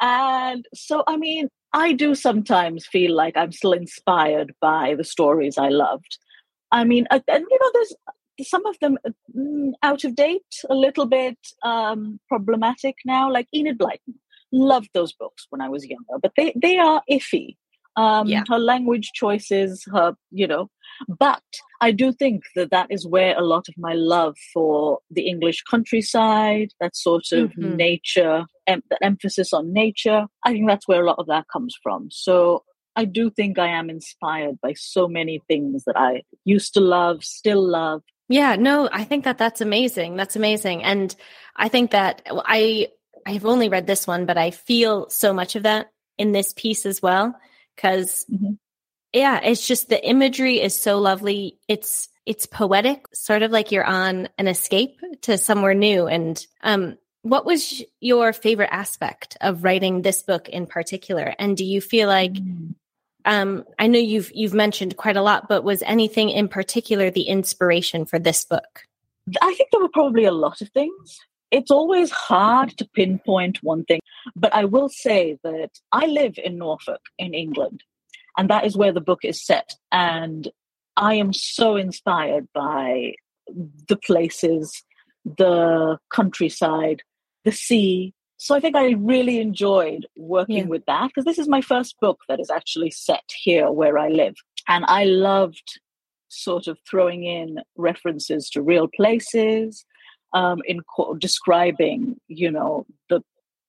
and 0.00 0.66
so, 0.74 1.02
I 1.06 1.16
mean, 1.16 1.48
I 1.72 1.92
do 1.92 2.14
sometimes 2.14 2.86
feel 2.86 3.14
like 3.14 3.36
I'm 3.36 3.52
still 3.52 3.72
inspired 3.72 4.54
by 4.60 4.94
the 4.96 5.04
stories 5.04 5.58
I 5.58 5.68
loved. 5.68 6.18
I 6.72 6.84
mean, 6.84 7.06
and 7.10 7.22
you 7.28 7.58
know, 7.60 7.70
there's 7.72 7.94
some 8.48 8.64
of 8.66 8.78
them 8.80 8.98
mm, 9.36 9.72
out 9.82 10.04
of 10.04 10.14
date, 10.14 10.42
a 10.68 10.74
little 10.74 11.06
bit 11.06 11.38
um, 11.62 12.18
problematic 12.28 12.96
now, 13.04 13.30
like 13.30 13.48
Enid 13.54 13.78
Blyton 13.78 14.14
loved 14.52 14.90
those 14.94 15.12
books 15.12 15.46
when 15.50 15.60
I 15.60 15.68
was 15.68 15.86
younger, 15.86 16.18
but 16.20 16.32
they, 16.36 16.52
they 16.56 16.76
are 16.78 17.02
iffy. 17.10 17.56
Um, 17.96 18.28
yeah. 18.28 18.44
Her 18.48 18.58
language 18.58 19.10
choices, 19.14 19.84
her, 19.92 20.16
you 20.30 20.46
know, 20.46 20.70
but 21.08 21.42
I 21.80 21.92
do 21.92 22.12
think 22.12 22.42
that 22.56 22.70
that 22.70 22.88
is 22.90 23.06
where 23.06 23.36
a 23.38 23.42
lot 23.42 23.68
of 23.68 23.74
my 23.78 23.94
love 23.94 24.36
for 24.52 24.98
the 25.10 25.28
English 25.28 25.62
countryside, 25.62 26.70
that 26.80 26.96
sort 26.96 27.32
of 27.32 27.50
mm-hmm. 27.50 27.76
nature, 27.76 28.44
em- 28.66 28.82
the 28.90 29.02
emphasis 29.02 29.52
on 29.52 29.72
nature, 29.72 30.26
I 30.44 30.52
think 30.52 30.66
that's 30.66 30.86
where 30.86 31.02
a 31.02 31.06
lot 31.06 31.18
of 31.18 31.26
that 31.26 31.46
comes 31.52 31.76
from. 31.82 32.08
So 32.10 32.64
I 32.96 33.04
do 33.04 33.30
think 33.30 33.58
I 33.58 33.68
am 33.68 33.88
inspired 33.88 34.60
by 34.60 34.74
so 34.74 35.08
many 35.08 35.42
things 35.48 35.84
that 35.84 35.96
I 35.96 36.22
used 36.44 36.74
to 36.74 36.80
love, 36.80 37.24
still 37.24 37.62
love. 37.62 38.02
Yeah, 38.28 38.56
no, 38.56 38.88
I 38.92 39.04
think 39.04 39.24
that 39.24 39.38
that's 39.38 39.60
amazing. 39.60 40.16
That's 40.16 40.36
amazing. 40.36 40.84
And 40.84 41.14
I 41.56 41.68
think 41.68 41.92
that 41.92 42.22
I 42.26 42.88
I've 43.26 43.44
only 43.44 43.68
read 43.68 43.86
this 43.86 44.06
one, 44.06 44.24
but 44.24 44.38
I 44.38 44.50
feel 44.50 45.10
so 45.10 45.32
much 45.32 45.56
of 45.56 45.64
that 45.64 45.90
in 46.16 46.32
this 46.32 46.52
piece 46.52 46.86
as 46.86 47.02
well. 47.02 47.34
because 47.80 48.26
mm-hmm. 48.30 48.52
Yeah, 49.12 49.40
it's 49.42 49.66
just 49.66 49.88
the 49.88 50.04
imagery 50.06 50.60
is 50.60 50.80
so 50.80 50.98
lovely. 50.98 51.58
It's 51.68 52.08
it's 52.26 52.46
poetic, 52.46 53.06
sort 53.12 53.42
of 53.42 53.50
like 53.50 53.72
you're 53.72 53.84
on 53.84 54.28
an 54.38 54.46
escape 54.46 55.00
to 55.22 55.36
somewhere 55.36 55.74
new. 55.74 56.06
And 56.06 56.44
um, 56.62 56.96
what 57.22 57.44
was 57.44 57.82
your 58.00 58.32
favorite 58.32 58.68
aspect 58.70 59.36
of 59.40 59.64
writing 59.64 60.02
this 60.02 60.22
book 60.22 60.48
in 60.48 60.66
particular? 60.66 61.34
And 61.38 61.56
do 61.56 61.64
you 61.64 61.80
feel 61.80 62.08
like 62.08 62.34
mm. 62.34 62.74
um, 63.24 63.64
I 63.78 63.88
know 63.88 63.98
you've 63.98 64.30
you've 64.34 64.54
mentioned 64.54 64.96
quite 64.96 65.16
a 65.16 65.22
lot, 65.22 65.48
but 65.48 65.64
was 65.64 65.82
anything 65.82 66.30
in 66.30 66.48
particular 66.48 67.10
the 67.10 67.22
inspiration 67.22 68.04
for 68.04 68.18
this 68.18 68.44
book? 68.44 68.84
I 69.42 69.54
think 69.54 69.70
there 69.70 69.80
were 69.80 69.88
probably 69.88 70.24
a 70.24 70.32
lot 70.32 70.60
of 70.60 70.68
things 70.70 71.20
it's 71.50 71.70
always 71.70 72.10
hard 72.10 72.76
to 72.78 72.88
pinpoint 72.94 73.58
one 73.62 73.84
thing, 73.84 74.00
but 74.36 74.54
I 74.54 74.64
will 74.64 74.88
say 74.88 75.38
that 75.42 75.70
I 75.92 76.06
live 76.06 76.38
in 76.42 76.58
Norfolk 76.58 77.00
in 77.18 77.34
England, 77.34 77.82
and 78.36 78.50
that 78.50 78.64
is 78.64 78.76
where 78.76 78.92
the 78.92 79.00
book 79.00 79.20
is 79.24 79.44
set. 79.44 79.74
And 79.92 80.48
I 80.96 81.14
am 81.14 81.32
so 81.32 81.76
inspired 81.76 82.48
by 82.54 83.14
the 83.88 83.96
places, 83.96 84.82
the 85.24 85.98
countryside, 86.12 87.02
the 87.44 87.52
sea. 87.52 88.14
So 88.36 88.54
I 88.54 88.60
think 88.60 88.76
I 88.76 88.92
really 88.92 89.40
enjoyed 89.40 90.06
working 90.16 90.56
yeah. 90.58 90.64
with 90.64 90.84
that 90.86 91.08
because 91.08 91.24
this 91.24 91.38
is 91.38 91.48
my 91.48 91.60
first 91.60 91.96
book 92.00 92.20
that 92.28 92.40
is 92.40 92.50
actually 92.50 92.90
set 92.90 93.24
here 93.42 93.70
where 93.70 93.98
I 93.98 94.08
live. 94.08 94.34
And 94.68 94.84
I 94.86 95.04
loved 95.04 95.80
sort 96.28 96.68
of 96.68 96.78
throwing 96.88 97.24
in 97.24 97.60
references 97.76 98.48
to 98.50 98.62
real 98.62 98.88
places 98.88 99.84
um, 100.32 100.60
in 100.64 100.80
co- 100.96 101.14
describing, 101.14 102.16
you 102.28 102.50
know, 102.50 102.86
the 103.08 103.22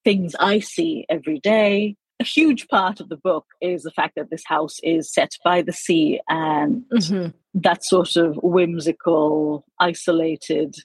things 0.03 0.36
I 0.39 0.60
see 0.60 1.06
every 1.10 1.39
day. 1.39 1.96
A 2.22 2.24
huge 2.24 2.68
part 2.68 3.00
of 3.00 3.10
the 3.10 3.18
book 3.18 3.48
is 3.62 3.82
the 3.82 3.90
fact 3.90 4.13
that 4.16 4.30
this 4.30 4.44
house 4.46 4.78
is 4.84 5.12
set 5.12 5.32
by 5.44 5.63
the 5.63 5.74
sea 5.74 6.22
and 6.30 6.84
mm-hmm. 6.94 7.30
that 7.56 7.84
sort 7.84 8.16
of 8.16 8.38
whimsical, 8.44 9.66
isolated, 9.80 10.75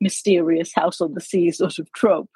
mysterious 0.00 0.72
house 0.74 1.00
on 1.00 1.14
the 1.14 1.20
sea 1.20 1.50
sort 1.62 1.78
of 1.78 1.92
trope, 1.92 2.30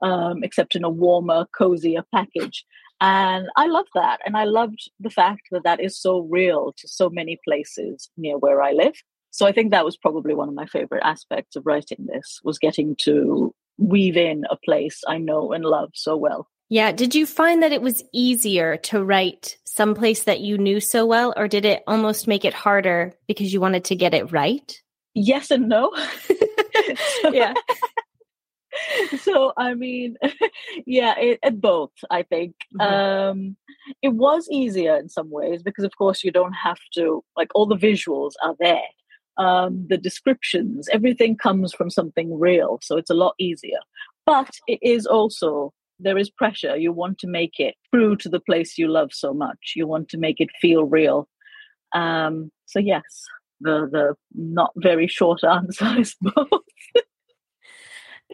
um, 0.00 0.42
except 0.42 0.74
in 0.74 0.82
a 0.82 0.88
warmer, 0.88 1.46
cozier 1.54 2.02
package. 2.10 2.64
And 3.02 3.48
I 3.56 3.66
love 3.66 3.88
that. 3.94 4.20
And 4.24 4.34
I 4.34 4.44
loved 4.44 4.90
the 4.98 5.10
fact 5.10 5.48
that 5.50 5.64
that 5.64 5.78
is 5.78 6.00
so 6.00 6.20
real 6.20 6.72
to 6.78 6.88
so 6.88 7.10
many 7.10 7.38
places 7.44 8.08
near 8.16 8.38
where 8.38 8.62
I 8.62 8.72
live. 8.72 8.94
So 9.30 9.46
I 9.46 9.52
think 9.52 9.72
that 9.72 9.84
was 9.84 9.98
probably 9.98 10.32
one 10.32 10.48
of 10.48 10.54
my 10.54 10.64
favorite 10.64 11.04
aspects 11.04 11.54
of 11.54 11.66
writing 11.66 12.06
this 12.06 12.40
was 12.44 12.58
getting 12.58 12.96
to 13.02 13.54
weave 13.76 14.16
in 14.16 14.44
a 14.48 14.56
place 14.56 15.02
I 15.06 15.18
know 15.18 15.52
and 15.52 15.66
love 15.66 15.90
so 15.92 16.16
well. 16.16 16.48
Yeah. 16.70 16.92
Did 16.92 17.14
you 17.14 17.26
find 17.26 17.62
that 17.62 17.72
it 17.72 17.82
was 17.82 18.02
easier 18.12 18.78
to 18.78 19.04
write 19.04 19.58
someplace 19.64 20.24
that 20.24 20.40
you 20.40 20.56
knew 20.56 20.80
so 20.80 21.04
well, 21.04 21.34
or 21.36 21.46
did 21.46 21.64
it 21.64 21.82
almost 21.86 22.26
make 22.26 22.44
it 22.44 22.54
harder 22.54 23.12
because 23.28 23.52
you 23.52 23.60
wanted 23.60 23.84
to 23.84 23.96
get 23.96 24.14
it 24.14 24.32
right? 24.32 24.80
Yes 25.14 25.50
and 25.50 25.68
no. 25.68 25.92
so, 27.22 27.32
yeah. 27.32 27.54
so 29.20 29.52
I 29.58 29.74
mean, 29.74 30.16
yeah, 30.86 31.18
it, 31.18 31.38
it 31.42 31.60
both. 31.60 31.92
I 32.10 32.22
think 32.22 32.54
mm-hmm. 32.80 32.80
um, 32.80 33.56
it 34.00 34.14
was 34.14 34.48
easier 34.50 34.96
in 34.96 35.10
some 35.10 35.30
ways 35.30 35.62
because, 35.62 35.84
of 35.84 35.96
course, 35.98 36.24
you 36.24 36.30
don't 36.30 36.54
have 36.54 36.78
to 36.94 37.22
like 37.36 37.50
all 37.54 37.66
the 37.66 37.76
visuals 37.76 38.32
are 38.42 38.54
there 38.58 38.80
um, 39.40 39.86
the 39.88 39.96
descriptions, 39.96 40.88
everything 40.92 41.36
comes 41.36 41.72
from 41.72 41.88
something 41.88 42.38
real. 42.38 42.78
So 42.82 42.96
it's 42.98 43.10
a 43.10 43.14
lot 43.14 43.34
easier. 43.38 43.78
But 44.26 44.50
it 44.66 44.78
is 44.82 45.06
also, 45.06 45.72
there 46.00 46.18
is 46.18 46.30
pressure. 46.30 46.76
You 46.76 46.92
want 46.92 47.18
to 47.18 47.26
make 47.26 47.58
it 47.58 47.74
true 47.92 48.16
to 48.16 48.28
the 48.28 48.40
place 48.40 48.78
you 48.78 48.88
love 48.88 49.10
so 49.12 49.32
much. 49.32 49.72
You 49.76 49.86
want 49.86 50.08
to 50.10 50.18
make 50.18 50.40
it 50.40 50.48
feel 50.60 50.84
real. 50.84 51.28
Um, 51.92 52.50
so, 52.66 52.78
yes, 52.78 53.02
the, 53.60 53.88
the 53.90 54.14
not 54.34 54.72
very 54.76 55.06
short 55.06 55.44
answer 55.44 55.98
is 55.98 56.16
both. 56.20 56.62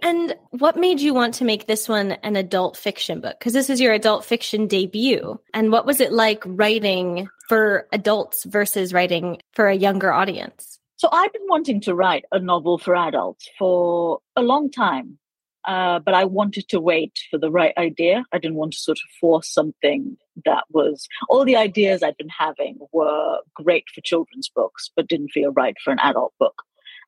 And 0.03 0.35
what 0.51 0.77
made 0.77 1.01
you 1.01 1.15
want 1.15 1.35
to 1.35 1.45
make 1.45 1.67
this 1.67 1.89
one 1.89 2.13
an 2.23 2.37
adult 2.37 2.77
fiction 2.77 3.21
book? 3.21 3.39
Because 3.39 3.55
this 3.55 3.71
is 3.71 3.81
your 3.81 3.95
adult 3.95 4.25
fiction 4.25 4.67
debut. 4.67 5.41
And 5.55 5.73
what 5.73 5.87
was 5.87 6.01
it 6.01 6.13
like 6.13 6.43
writing 6.45 7.29
for 7.49 7.89
adults 7.93 8.45
versus 8.45 8.93
writing 8.93 9.39
for 9.55 9.69
a 9.69 9.75
younger 9.75 10.13
audience? 10.13 10.79
So 10.97 11.09
I've 11.13 11.33
been 11.33 11.47
wanting 11.49 11.81
to 11.83 11.95
write 11.95 12.25
a 12.33 12.39
novel 12.39 12.79
for 12.79 12.95
adults 12.95 13.49
for 13.59 14.21
a 14.35 14.43
long 14.43 14.71
time, 14.71 15.19
uh, 15.67 15.99
but 15.99 16.15
I 16.15 16.25
wanted 16.25 16.69
to 16.69 16.81
wait 16.81 17.19
for 17.31 17.39
the 17.39 17.51
right 17.51 17.77
idea. 17.77 18.25
I 18.33 18.39
didn't 18.39 18.57
want 18.57 18.73
to 18.73 18.79
sort 18.79 18.99
of 18.99 19.19
force 19.21 19.53
something 19.53 20.17
that 20.45 20.65
was 20.71 21.09
all 21.29 21.45
the 21.45 21.57
ideas 21.57 22.03
I'd 22.03 22.17
been 22.17 22.29
having 22.29 22.79
were 22.93 23.39
great 23.55 23.85
for 23.95 24.01
children's 24.01 24.49
books, 24.49 24.91
but 24.95 25.09
didn't 25.09 25.31
feel 25.31 25.53
right 25.53 25.77
for 25.83 25.93
an 25.93 25.99
adult 26.03 26.33
book. 26.39 26.63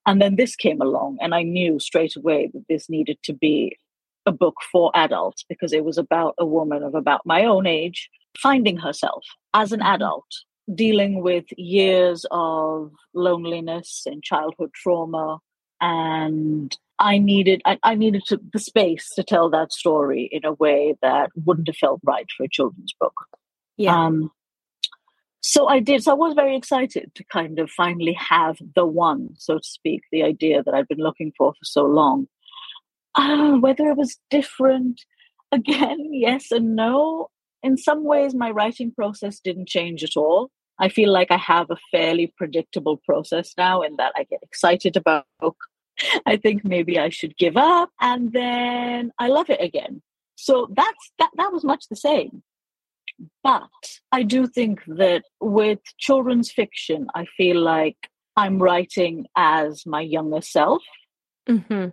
And 0.07 0.21
then 0.21 0.37
this 0.37 0.57
came 0.57 0.81
along, 0.81 1.19
and 1.21 1.35
I 1.35 1.43
knew 1.43 1.79
straight 1.79 2.17
away 2.17 2.50
that 2.53 2.65
this 2.69 2.88
needed 2.88 3.19
to 3.25 3.33
be 3.33 3.77
a 4.27 4.33
book 4.33 4.57
for 4.73 4.91
adults 4.95 5.45
because 5.49 5.73
it 5.73 5.85
was 5.85 5.99
about 5.99 6.35
a 6.38 6.47
woman 6.47 6.83
of 6.83 6.95
about 6.95 7.25
my 7.25 7.45
own 7.45 7.67
age 7.67 8.11
finding 8.37 8.77
herself 8.77 9.25
as 9.55 9.73
an 9.73 9.83
adult 9.83 10.27
dealing 10.75 11.23
with 11.23 11.47
years 11.57 12.27
of 12.31 12.93
loneliness 13.15 14.03
and 14.05 14.23
childhood 14.23 14.71
trauma 14.75 15.38
and 15.81 16.77
I 16.99 17.19
needed 17.19 17.62
I, 17.64 17.78
I 17.83 17.95
needed 17.95 18.25
to, 18.26 18.40
the 18.52 18.59
space 18.59 19.11
to 19.14 19.23
tell 19.23 19.50
that 19.50 19.73
story 19.73 20.28
in 20.33 20.45
a 20.45 20.52
way 20.52 20.97
that 21.02 21.31
wouldn't 21.45 21.69
have 21.69 21.76
felt 21.76 22.00
right 22.05 22.26
for 22.37 22.45
a 22.45 22.49
children's 22.49 22.95
book. 22.99 23.14
Yeah. 23.76 23.97
Um, 23.97 24.31
so 25.40 25.69
I 25.69 25.81
did. 25.81 26.02
So 26.02 26.11
I 26.11 26.14
was 26.14 26.35
very 26.35 26.57
excited 26.57 27.12
to 27.14 27.25
kind 27.25 27.59
of 27.59 27.71
finally 27.71 28.14
have 28.14 28.59
the 28.75 28.85
one, 28.85 29.31
so 29.38 29.59
to 29.59 29.64
speak, 29.64 30.02
the 30.11 30.23
idea 30.23 30.62
that 30.62 30.75
I'd 30.75 30.88
been 30.88 30.99
looking 30.99 31.33
for 31.38 31.52
for 31.52 31.64
so 31.64 31.85
long. 31.85 32.26
Uh, 33.14 33.55
whether 33.59 33.88
it 33.88 33.97
was 33.97 34.19
different, 34.31 35.00
again, 35.52 36.11
yes 36.12 36.50
and 36.50 36.76
no. 36.76 37.28
In 37.62 37.76
some 37.76 38.05
ways, 38.05 38.35
my 38.35 38.50
writing 38.50 38.93
process 38.93 39.40
didn't 39.40 39.69
change 39.69 40.05
at 40.05 40.17
all. 40.17 40.50
I 40.78 40.88
feel 40.88 41.11
like 41.11 41.31
I 41.31 41.37
have 41.38 41.71
a 41.71 41.76
fairly 41.90 42.33
predictable 42.37 42.99
process 42.99 43.52
now 43.59 43.83
in 43.83 43.97
that 43.97 44.12
I 44.17 44.25
get 44.25 44.40
excited 44.43 44.97
about 44.97 45.25
book. 45.40 45.57
I 46.26 46.37
think 46.37 46.64
maybe 46.64 46.99
I 46.99 47.09
should 47.09 47.37
give 47.37 47.57
up 47.57 47.90
and 48.00 48.33
then 48.33 49.12
I 49.19 49.28
love 49.28 49.50
it 49.50 49.61
again. 49.61 50.02
So 50.37 50.69
that's 50.75 51.12
that 51.19 51.31
that 51.37 51.52
was 51.52 51.64
much 51.64 51.88
the 51.88 51.97
same. 51.97 52.43
But 53.43 53.69
I 54.12 54.23
do 54.23 54.47
think 54.47 54.85
that 54.87 55.25
with 55.40 55.81
children's 55.99 56.52
fiction, 56.52 57.09
I 57.14 57.25
feel 57.37 57.61
like 57.61 57.97
I'm 58.37 58.62
writing 58.62 59.26
as 59.37 59.85
my 59.85 60.00
younger 60.00 60.40
self. 60.40 60.83
Mm-hmm. 61.49 61.88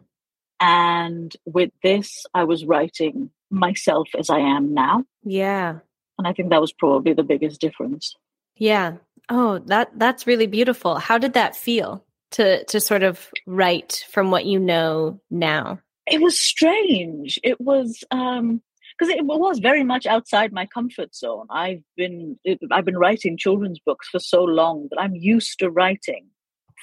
And 0.59 1.35
with 1.45 1.71
this, 1.81 2.25
I 2.33 2.43
was 2.43 2.65
writing 2.65 3.31
myself 3.49 4.09
as 4.17 4.29
I 4.29 4.39
am 4.39 4.73
now. 4.73 5.03
Yeah. 5.23 5.79
And 6.17 6.27
I 6.27 6.33
think 6.33 6.49
that 6.49 6.61
was 6.61 6.71
probably 6.71 7.13
the 7.13 7.23
biggest 7.23 7.59
difference. 7.59 8.15
Yeah. 8.55 8.97
Oh, 9.27 9.59
that 9.65 9.97
that's 9.97 10.27
really 10.27 10.47
beautiful. 10.47 10.97
How 10.99 11.17
did 11.17 11.33
that 11.33 11.55
feel 11.55 12.04
to 12.31 12.63
to 12.65 12.79
sort 12.79 13.03
of 13.03 13.27
write 13.45 14.05
from 14.09 14.31
what 14.31 14.45
you 14.45 14.59
know 14.59 15.19
now? 15.29 15.79
It 16.07 16.21
was 16.21 16.39
strange. 16.39 17.39
It 17.43 17.59
was 17.59 18.03
um 18.11 18.61
because 18.97 19.13
it 19.13 19.25
was 19.25 19.59
very 19.59 19.83
much 19.83 20.05
outside 20.05 20.53
my 20.53 20.65
comfort 20.65 21.13
zone. 21.13 21.47
I've 21.49 21.83
been 21.97 22.39
I've 22.71 22.85
been 22.85 22.97
writing 22.97 23.37
children's 23.37 23.79
books 23.79 24.07
for 24.09 24.19
so 24.19 24.43
long 24.43 24.87
that 24.91 24.99
I'm 24.99 25.15
used 25.15 25.59
to 25.59 25.69
writing 25.69 26.27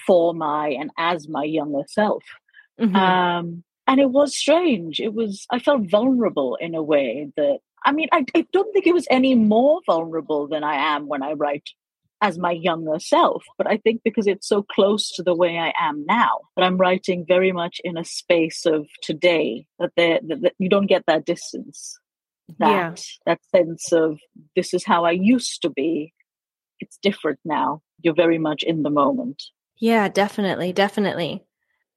for 0.06 0.34
my 0.34 0.68
and 0.68 0.90
as 0.99 1.28
my 1.28 1.44
younger 1.44 1.84
self. 1.88 2.25
Mm-hmm. 2.80 2.96
Um, 2.96 3.64
and 3.87 4.00
it 4.00 4.11
was 4.11 4.37
strange. 4.37 5.00
It 5.00 5.14
was 5.14 5.46
I 5.50 5.58
felt 5.58 5.90
vulnerable 5.90 6.56
in 6.61 6.75
a 6.75 6.82
way 6.82 7.30
that 7.37 7.58
I 7.84 7.92
mean 7.92 8.08
I, 8.12 8.25
I 8.34 8.46
don't 8.52 8.72
think 8.72 8.87
it 8.87 8.94
was 8.94 9.06
any 9.11 9.34
more 9.34 9.80
vulnerable 9.87 10.49
than 10.49 10.64
I 10.64 10.94
am 10.94 11.06
when 11.06 11.22
I 11.22 11.32
write 11.32 11.68
as 12.23 12.38
my 12.38 12.52
younger 12.52 12.99
self. 12.99 13.45
But 13.59 13.67
I 13.67 13.76
think 13.76 14.00
because 14.02 14.26
it's 14.26 14.49
so 14.49 14.62
close 14.62 15.11
to 15.17 15.23
the 15.23 15.35
way 15.35 15.59
I 15.59 15.75
am 15.79 16.07
now, 16.07 16.38
that 16.57 16.62
I'm 16.62 16.79
writing 16.79 17.26
very 17.26 17.52
much 17.52 17.81
in 17.85 17.99
a 17.99 18.05
space 18.05 18.64
of 18.64 18.87
today, 19.02 19.67
that, 19.79 19.91
there, 19.97 20.21
that, 20.29 20.43
that 20.43 20.55
you 20.59 20.71
don't 20.71 20.87
get 20.87 21.05
that 21.07 21.26
distance, 21.26 21.99
that, 22.59 22.69
yeah. 22.71 22.95
that 23.26 23.41
sense 23.55 23.93
of 23.93 24.19
this 24.57 24.73
is 24.73 24.85
how 24.85 25.05
I 25.05 25.11
used 25.11 25.61
to 25.62 25.69
be. 25.69 26.14
It's 26.79 26.99
different 27.02 27.41
now. 27.45 27.83
You're 28.00 28.14
very 28.14 28.38
much 28.38 28.62
in 28.62 28.83
the 28.83 28.91
moment. 28.91 29.43
Yeah, 29.79 30.09
definitely. 30.09 30.73
Definitely. 30.73 31.45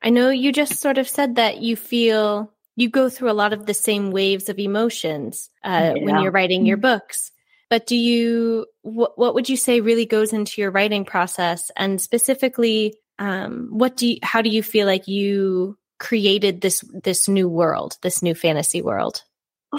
I 0.01 0.09
know 0.09 0.29
you 0.29 0.51
just 0.51 0.79
sort 0.79 0.97
of 0.97 1.07
said 1.07 1.35
that 1.35 1.61
you 1.61 1.75
feel 1.75 2.51
you 2.75 2.89
go 2.89 3.09
through 3.09 3.31
a 3.31 3.33
lot 3.33 3.53
of 3.53 3.65
the 3.65 3.73
same 3.73 4.11
waves 4.11 4.49
of 4.49 4.59
emotions 4.59 5.49
uh, 5.63 5.93
yeah. 5.95 6.03
when 6.03 6.21
you're 6.21 6.31
writing 6.31 6.65
your 6.65 6.77
mm-hmm. 6.77 6.97
books. 6.97 7.31
But 7.69 7.87
do 7.87 7.95
you, 7.95 8.67
what, 8.81 9.17
what 9.17 9.33
would 9.33 9.49
you 9.49 9.57
say 9.57 9.81
really 9.81 10.05
goes 10.05 10.33
into 10.33 10.61
your 10.61 10.71
writing 10.71 11.05
process? 11.05 11.71
And 11.75 11.99
specifically, 11.99 12.95
um, 13.17 13.69
what 13.71 13.97
do 13.97 14.07
you, 14.07 14.17
how 14.21 14.41
do 14.41 14.49
you 14.49 14.61
feel 14.61 14.85
like 14.85 15.07
you 15.07 15.77
created 15.99 16.61
this, 16.61 16.83
this 17.03 17.27
new 17.27 17.49
world, 17.49 17.97
this 18.01 18.21
new 18.21 18.35
fantasy 18.35 18.81
world? 18.81 19.23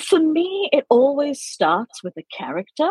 For 0.00 0.18
me, 0.18 0.68
it 0.72 0.84
always 0.90 1.40
starts 1.40 2.02
with 2.02 2.14
a 2.16 2.24
character. 2.36 2.90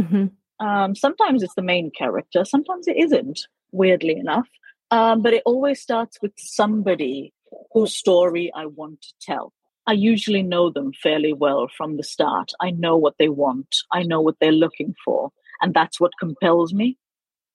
Mm-hmm. 0.00 0.66
Um, 0.66 0.94
sometimes 0.94 1.42
it's 1.42 1.54
the 1.54 1.62
main 1.62 1.90
character, 1.96 2.44
sometimes 2.44 2.88
it 2.88 2.96
isn't, 2.96 3.40
weirdly 3.72 4.16
enough. 4.16 4.48
Um, 4.90 5.22
but 5.22 5.32
it 5.34 5.42
always 5.46 5.80
starts 5.80 6.18
with 6.20 6.32
somebody 6.36 7.32
whose 7.72 7.96
story 7.96 8.52
I 8.54 8.66
want 8.66 9.02
to 9.02 9.12
tell. 9.20 9.52
I 9.86 9.92
usually 9.92 10.42
know 10.42 10.70
them 10.70 10.92
fairly 11.02 11.32
well 11.32 11.68
from 11.76 11.96
the 11.96 12.02
start. 12.02 12.52
I 12.60 12.70
know 12.70 12.96
what 12.96 13.14
they 13.18 13.28
want, 13.28 13.68
I 13.92 14.02
know 14.02 14.20
what 14.20 14.36
they're 14.40 14.52
looking 14.52 14.94
for, 15.04 15.30
and 15.60 15.74
that's 15.74 16.00
what 16.00 16.12
compels 16.18 16.72
me. 16.72 16.96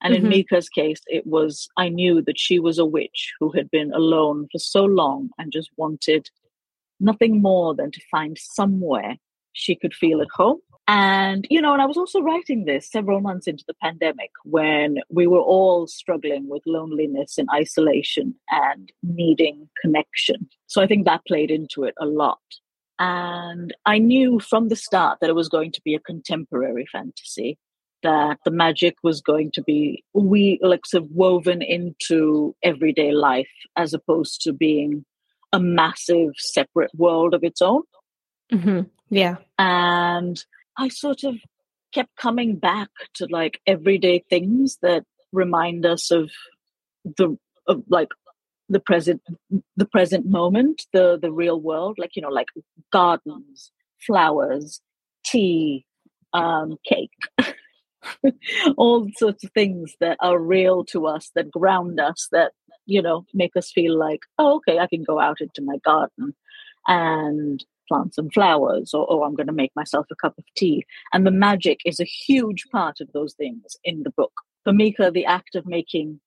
And 0.02 0.14
mm-hmm. 0.14 0.26
in 0.26 0.30
Mika's 0.30 0.70
case, 0.70 1.02
it 1.08 1.26
was 1.28 1.68
I 1.78 1.90
knew 1.90 2.22
that 2.22 2.40
she 2.40 2.60
was 2.60 2.78
a 2.78 2.86
witch 2.86 3.34
who 3.40 3.52
had 3.52 3.70
been 3.70 3.92
alone 3.94 4.48
for 4.52 4.60
so 4.60 4.86
long 4.86 5.30
and 5.38 5.52
just 5.52 5.70
wanted 5.78 6.30
nothing 7.00 7.42
more 7.42 7.76
than 7.76 7.92
to 7.92 8.02
find 8.12 8.38
somewhere 8.38 9.18
she 9.54 9.76
could 9.76 9.94
feel 9.94 10.22
at 10.22 10.28
home 10.34 10.60
and, 10.90 11.46
you 11.52 11.62
know, 11.62 11.74
and 11.74 11.84
I 11.84 11.86
was 11.86 11.98
also 11.98 12.20
writing 12.20 12.66
this 12.66 12.90
several 12.90 13.22
months 13.22 13.46
into 13.46 13.64
the 13.68 13.76
pandemic 13.76 14.32
when 14.44 14.98
we 15.12 15.28
were 15.28 15.38
all 15.38 15.86
struggling 15.86 16.50
with 16.50 16.64
loneliness 16.66 17.38
and 17.38 17.48
isolation 17.54 18.34
and 18.50 18.92
needing 19.04 19.70
connection. 19.80 20.50
So 20.66 20.82
I 20.82 20.88
think 20.88 21.06
that 21.06 21.28
played 21.28 21.52
into 21.52 21.84
it 21.84 21.94
a 22.00 22.08
lot. 22.08 22.40
And 22.98 23.72
I 23.86 24.00
knew 24.00 24.40
from 24.40 24.70
the 24.70 24.76
start 24.76 25.20
that 25.22 25.30
it 25.30 25.36
was 25.36 25.48
going 25.48 25.74
to 25.74 25.82
be 25.86 25.94
a 25.94 26.00
contemporary 26.00 26.88
fantasy, 26.92 27.60
that 28.02 28.40
the 28.44 28.50
magic 28.50 28.96
was 29.04 29.22
going 29.22 29.52
to 29.52 29.62
be 29.62 30.04
we 30.16 30.58
like 30.64 30.88
sort 30.88 31.04
of 31.04 31.12
woven 31.12 31.62
into 31.62 32.56
everyday 32.64 33.12
life 33.12 33.48
as 33.76 33.94
opposed 33.94 34.42
to 34.42 34.54
being 34.54 35.06
a 35.54 35.60
massive 35.60 36.32
separate 36.38 36.90
world 36.96 37.36
of 37.36 37.44
its 37.44 37.62
own. 37.62 37.84
Mm-hmm. 38.52 38.82
Yeah. 39.12 39.36
And 39.60 40.44
I 40.80 40.88
sort 40.88 41.26
of 41.26 41.36
kept 41.94 42.16
coming 42.16 42.56
back 42.56 42.90
to 43.16 43.28
like 43.30 43.60
everyday 43.68 44.24
things 44.30 44.78
that 44.82 45.04
remind 45.34 45.86
us 45.86 46.10
of 46.10 46.32
the 47.04 47.38
of 47.68 47.84
like 47.90 48.10
the 48.70 48.80
present 48.80 49.22
the 49.76 49.86
present 49.86 50.26
moment 50.26 50.86
the 50.94 51.20
the 51.22 51.32
real 51.32 51.60
world 51.60 51.98
like 52.00 52.16
you 52.16 52.22
know 52.22 52.30
like 52.30 52.48
gardens 52.92 53.72
flowers 54.06 54.82
tea 55.26 55.86
um 56.34 56.78
cake. 56.88 57.12
All 58.78 59.10
sorts 59.18 59.44
of 59.44 59.52
things 59.52 59.94
that 60.00 60.18
are 60.22 60.40
real 60.40 60.86
to 60.86 61.06
us 61.06 61.32
that 61.36 61.52
ground 61.52 62.00
us 62.00 62.30
that 62.32 62.54
you 62.86 63.02
know 63.02 63.26
make 63.34 63.58
us 63.58 63.72
feel 63.72 63.98
like 63.98 64.22
oh 64.38 64.56
okay 64.58 64.80
i 64.80 64.88
can 64.88 65.04
go 65.04 65.20
out 65.20 65.42
into 65.42 65.62
my 65.62 65.78
garden 65.84 66.34
and 66.88 67.64
plant 67.90 68.16
some 68.16 68.30
flowers 68.30 68.94
or, 68.94 69.06
oh, 69.10 69.24
I'm 69.24 69.36
going 69.36 69.48
to 69.48 69.54
make 69.54 69.76
myself 69.76 70.06
a 70.12 70.16
cup 70.16 70.38
of 70.38 70.46
tea. 70.56 70.86
And 71.12 71.26
the 71.26 71.32
magic 71.32 71.80
is 71.86 72.00
a 72.00 72.06
huge 72.06 72.66
part 72.72 73.02
of 73.02 73.12
those 73.12 73.34
things 73.34 73.76
in 73.84 74.04
the 74.04 74.12
book. 74.12 74.32
For 74.64 74.72
Mika, 74.72 75.12
the 75.12 75.26
act 75.26 75.56
of 75.56 75.66
making 75.66 76.20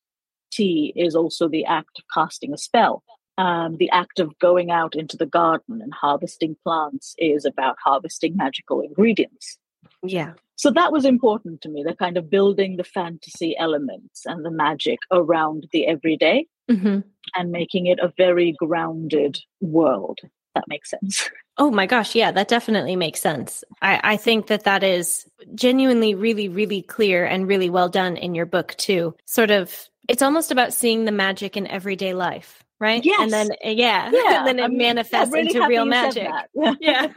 tea 0.51 0.93
is 0.97 1.15
also 1.15 1.49
the 1.49 1.65
act 1.65 1.99
of 1.99 2.05
casting 2.12 2.53
a 2.53 2.59
spell. 2.59 3.03
Um, 3.38 3.77
the 3.79 3.91
act 3.91 4.19
of 4.19 4.38
going 4.38 4.71
out 4.71 4.95
into 4.95 5.17
the 5.17 5.27
garden 5.27 5.81
and 5.81 5.93
harvesting 5.95 6.57
plants 6.65 7.15
is 7.17 7.47
about 7.47 7.77
harvesting 7.83 8.37
magical 8.37 8.81
ingredients. 8.81 9.59
Yeah. 10.03 10.35
So 10.57 10.71
that 10.71 10.93
was 10.93 11.05
important 11.05 11.62
to 11.62 11.69
me, 11.69 11.83
the 11.83 11.95
kind 11.95 12.17
of 12.17 12.29
building 12.29 12.77
the 12.77 12.85
fantasy 12.85 13.57
elements 13.59 14.23
and 14.27 14.45
the 14.45 14.51
magic 14.51 14.99
around 15.11 15.67
the 15.73 15.87
everyday 15.87 16.47
mm-hmm. 16.71 17.01
and 17.35 17.51
making 17.51 17.87
it 17.87 17.99
a 18.01 18.12
very 18.17 18.55
grounded 18.59 19.38
world 19.61 20.21
that 20.55 20.65
makes 20.69 20.91
sense. 20.91 21.29
Oh 21.59 21.71
my 21.71 21.85
gosh, 21.85 22.15
yeah, 22.15 22.33
that 22.33 22.49
definitely 22.49 22.97
makes 22.97 23.21
sense. 23.21 23.62
I, 23.83 24.01
I 24.03 24.17
think 24.17 24.47
that 24.47 24.65
that 24.65 24.83
is 24.83 25.27
genuinely 25.55 26.15
really, 26.15 26.49
really 26.49 26.81
clear 26.81 27.27
and 27.27 27.47
really 27.47 27.69
well 27.69 27.91
done 27.91 28.17
in 28.17 28.35
your 28.35 28.47
book 28.47 28.75
too. 28.79 29.15
Sort 29.27 29.51
of, 29.51 29.71
it's 30.09 30.23
almost 30.23 30.51
about 30.51 30.73
seeing 30.73 31.05
the 31.05 31.12
magic 31.12 31.59
in 31.59 31.67
everyday 31.67 32.15
life, 32.15 32.65
right? 32.81 33.05
Yes. 33.05 33.21
And 33.21 33.31
then, 33.31 33.51
yeah, 33.62 34.11
yeah. 34.15 34.38
and 34.38 34.47
then 34.47 34.59
it 34.61 34.65
I'm, 34.65 34.79
manifests 34.79 35.31
really 35.31 35.55
into 35.55 35.69
real 35.69 35.85
magic. 35.85 36.31
Yeah, 36.81 37.12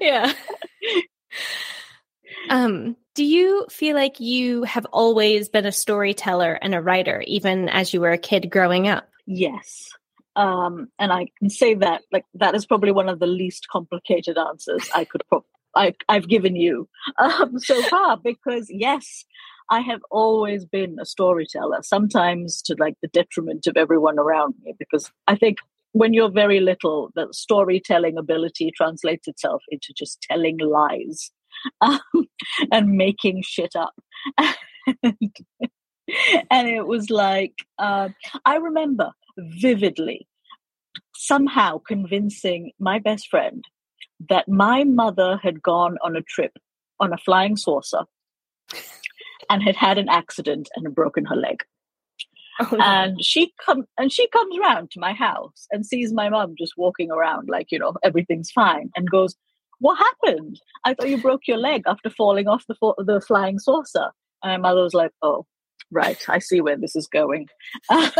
yeah. 0.00 0.32
um, 2.48 2.96
do 3.16 3.24
you 3.24 3.66
feel 3.68 3.96
like 3.96 4.20
you 4.20 4.62
have 4.62 4.86
always 4.92 5.48
been 5.48 5.66
a 5.66 5.72
storyteller 5.72 6.52
and 6.52 6.76
a 6.76 6.80
writer, 6.80 7.24
even 7.26 7.68
as 7.68 7.92
you 7.92 8.00
were 8.00 8.12
a 8.12 8.18
kid 8.18 8.50
growing 8.50 8.86
up? 8.86 9.08
Yes. 9.26 9.90
Um, 10.38 10.86
and 11.00 11.12
I 11.12 11.26
can 11.36 11.50
say 11.50 11.74
that 11.74 12.02
like 12.12 12.24
that 12.34 12.54
is 12.54 12.64
probably 12.64 12.92
one 12.92 13.08
of 13.08 13.18
the 13.18 13.26
least 13.26 13.66
complicated 13.70 14.38
answers 14.38 14.88
I 14.94 15.04
could 15.04 15.22
pro- 15.28 15.44
I, 15.74 15.94
have 16.08 16.28
given 16.28 16.54
you 16.54 16.88
um, 17.18 17.58
so 17.58 17.82
far 17.82 18.16
because 18.16 18.68
yes, 18.70 19.24
I 19.68 19.80
have 19.80 20.00
always 20.12 20.64
been 20.64 20.96
a 21.00 21.04
storyteller. 21.04 21.82
Sometimes 21.82 22.62
to 22.62 22.76
like 22.78 22.94
the 23.02 23.08
detriment 23.08 23.66
of 23.66 23.76
everyone 23.76 24.18
around 24.18 24.54
me 24.62 24.74
because 24.78 25.10
I 25.26 25.34
think 25.34 25.58
when 25.90 26.14
you're 26.14 26.30
very 26.30 26.60
little, 26.60 27.10
the 27.16 27.26
storytelling 27.32 28.16
ability 28.16 28.70
translates 28.76 29.26
itself 29.26 29.62
into 29.70 29.92
just 29.96 30.22
telling 30.22 30.58
lies 30.58 31.32
um, 31.80 32.00
and 32.70 32.92
making 32.92 33.42
shit 33.42 33.74
up. 33.74 33.94
and 36.50 36.68
it 36.68 36.86
was 36.86 37.10
like 37.10 37.54
uh, 37.78 38.08
I 38.44 38.56
remember 38.56 39.12
vividly 39.38 40.26
somehow 41.14 41.78
convincing 41.78 42.72
my 42.78 42.98
best 42.98 43.28
friend 43.28 43.64
that 44.28 44.48
my 44.48 44.84
mother 44.84 45.38
had 45.42 45.62
gone 45.62 45.96
on 46.02 46.16
a 46.16 46.22
trip 46.22 46.52
on 47.00 47.12
a 47.12 47.18
flying 47.18 47.56
saucer 47.56 48.04
and 49.50 49.62
had 49.62 49.76
had 49.76 49.98
an 49.98 50.08
accident 50.08 50.68
and 50.74 50.94
broken 50.94 51.24
her 51.24 51.36
leg. 51.36 51.62
Oh, 52.60 52.68
no. 52.72 52.78
And 52.84 53.24
she 53.24 53.52
come 53.64 53.84
and 53.96 54.12
she 54.12 54.28
comes 54.28 54.56
around 54.58 54.90
to 54.92 55.00
my 55.00 55.12
house 55.12 55.66
and 55.70 55.86
sees 55.86 56.12
my 56.12 56.28
mom 56.28 56.54
just 56.58 56.72
walking 56.76 57.10
around 57.10 57.48
like 57.48 57.68
you 57.70 57.78
know 57.78 57.94
everything's 58.02 58.50
fine 58.50 58.90
and 58.96 59.10
goes, 59.10 59.36
"What 59.78 59.96
happened? 59.98 60.60
I 60.84 60.94
thought 60.94 61.08
you 61.08 61.18
broke 61.18 61.46
your 61.46 61.56
leg 61.56 61.82
after 61.86 62.10
falling 62.10 62.48
off 62.48 62.64
the 62.66 62.74
the 62.98 63.20
flying 63.20 63.60
saucer." 63.60 64.10
And 64.42 64.62
my 64.62 64.70
mother 64.70 64.82
was 64.82 64.94
like, 64.94 65.12
"Oh, 65.22 65.46
right, 65.90 66.22
I 66.28 66.38
see 66.38 66.60
where 66.60 66.76
this 66.76 66.96
is 66.96 67.06
going." 67.06 67.48
and 67.90 68.12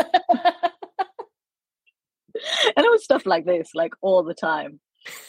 it 2.76 2.90
was 2.90 3.04
stuff 3.04 3.26
like 3.26 3.46
this, 3.46 3.70
like 3.74 3.92
all 4.00 4.22
the 4.22 4.34
time. 4.34 4.80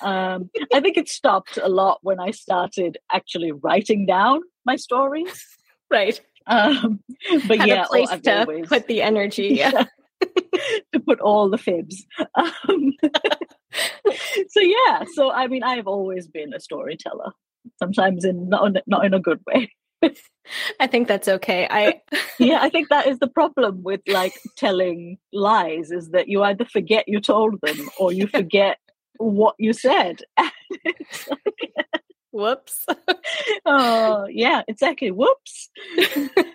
Um, 0.02 0.50
I 0.74 0.80
think 0.82 0.98
it 0.98 1.10
stopped 1.10 1.58
a 1.62 1.70
lot 1.70 2.00
when 2.02 2.20
I 2.20 2.32
started 2.32 2.98
actually 3.12 3.52
writing 3.52 4.06
down 4.06 4.42
my 4.66 4.76
stories. 4.76 5.46
Right. 5.92 6.22
Um, 6.46 7.00
but 7.48 7.58
Had 7.58 7.68
yeah, 7.68 7.82
a 7.82 7.88
place 7.88 8.10
oh, 8.12 8.20
to 8.20 8.40
always, 8.42 8.68
put 8.68 8.86
the 8.86 9.02
energy. 9.02 9.48
Yeah. 9.56 9.86
to 10.94 11.00
put 11.00 11.20
all 11.20 11.50
the 11.50 11.58
fibs. 11.58 12.06
Um, 12.36 12.94
so 14.50 14.60
yeah, 14.60 15.04
so 15.16 15.32
I 15.32 15.48
mean, 15.48 15.64
I've 15.64 15.88
always 15.88 16.28
been 16.28 16.54
a 16.54 16.60
storyteller. 16.60 17.32
Sometimes 17.80 18.24
in 18.24 18.50
not 18.50 18.72
not 18.86 19.04
in 19.04 19.16
a 19.16 19.20
good 19.20 19.40
way. 19.48 19.72
I 20.80 20.88
think 20.88 21.08
that's 21.08 21.28
okay. 21.28 21.68
I 21.70 22.02
yeah, 22.40 22.60
I 22.62 22.70
think 22.70 22.90
that 22.90 23.08
is 23.08 23.20
the 23.20 23.28
problem 23.28 23.84
with 23.84 24.02
like 24.08 24.34
telling 24.56 25.18
lies 25.32 25.92
is 25.92 26.10
that 26.10 26.28
you 26.28 26.44
either 26.44 26.66
forget 26.66 27.08
you 27.08 27.20
told 27.20 27.60
them 27.62 27.90
or 28.00 28.12
you 28.12 28.28
forget 28.34 28.78
what 29.18 29.56
you 29.58 29.74
said. 29.74 30.22
Whoops. 32.32 32.86
oh, 33.66 34.28
yeah, 34.30 34.62
exactly. 34.68 35.12
Whoops. 35.12 35.70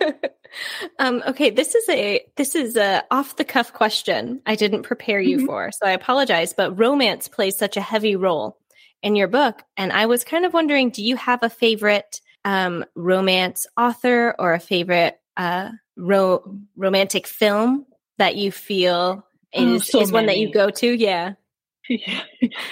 um, 0.98 1.22
okay, 1.26 1.50
this 1.50 1.74
is 1.74 1.88
a 1.88 2.24
this 2.36 2.54
is 2.54 2.76
a 2.76 3.02
off 3.10 3.36
the 3.36 3.44
cuff 3.44 3.72
question 3.72 4.40
I 4.46 4.54
didn't 4.54 4.84
prepare 4.84 5.20
you 5.20 5.38
mm-hmm. 5.38 5.46
for, 5.46 5.70
so 5.72 5.86
I 5.86 5.90
apologize. 5.90 6.52
But 6.52 6.78
romance 6.78 7.28
plays 7.28 7.58
such 7.58 7.76
a 7.76 7.82
heavy 7.82 8.16
role 8.16 8.56
in 9.02 9.16
your 9.16 9.28
book, 9.28 9.62
and 9.76 9.92
I 9.92 10.06
was 10.06 10.24
kind 10.24 10.44
of 10.44 10.54
wondering, 10.54 10.90
do 10.90 11.02
you 11.02 11.16
have 11.16 11.42
a 11.42 11.50
favorite 11.50 12.20
um, 12.44 12.84
romance 12.94 13.66
author 13.76 14.34
or 14.38 14.54
a 14.54 14.60
favorite 14.60 15.18
uh, 15.36 15.70
ro- 15.96 16.58
romantic 16.76 17.26
film 17.26 17.86
that 18.18 18.36
you 18.36 18.52
feel 18.52 19.26
oh, 19.54 19.74
is, 19.74 19.82
oh, 19.82 19.84
so 19.84 20.00
is 20.00 20.12
one 20.12 20.26
that 20.26 20.38
you 20.38 20.52
go 20.52 20.70
to? 20.70 20.94
Yeah. 20.94 21.34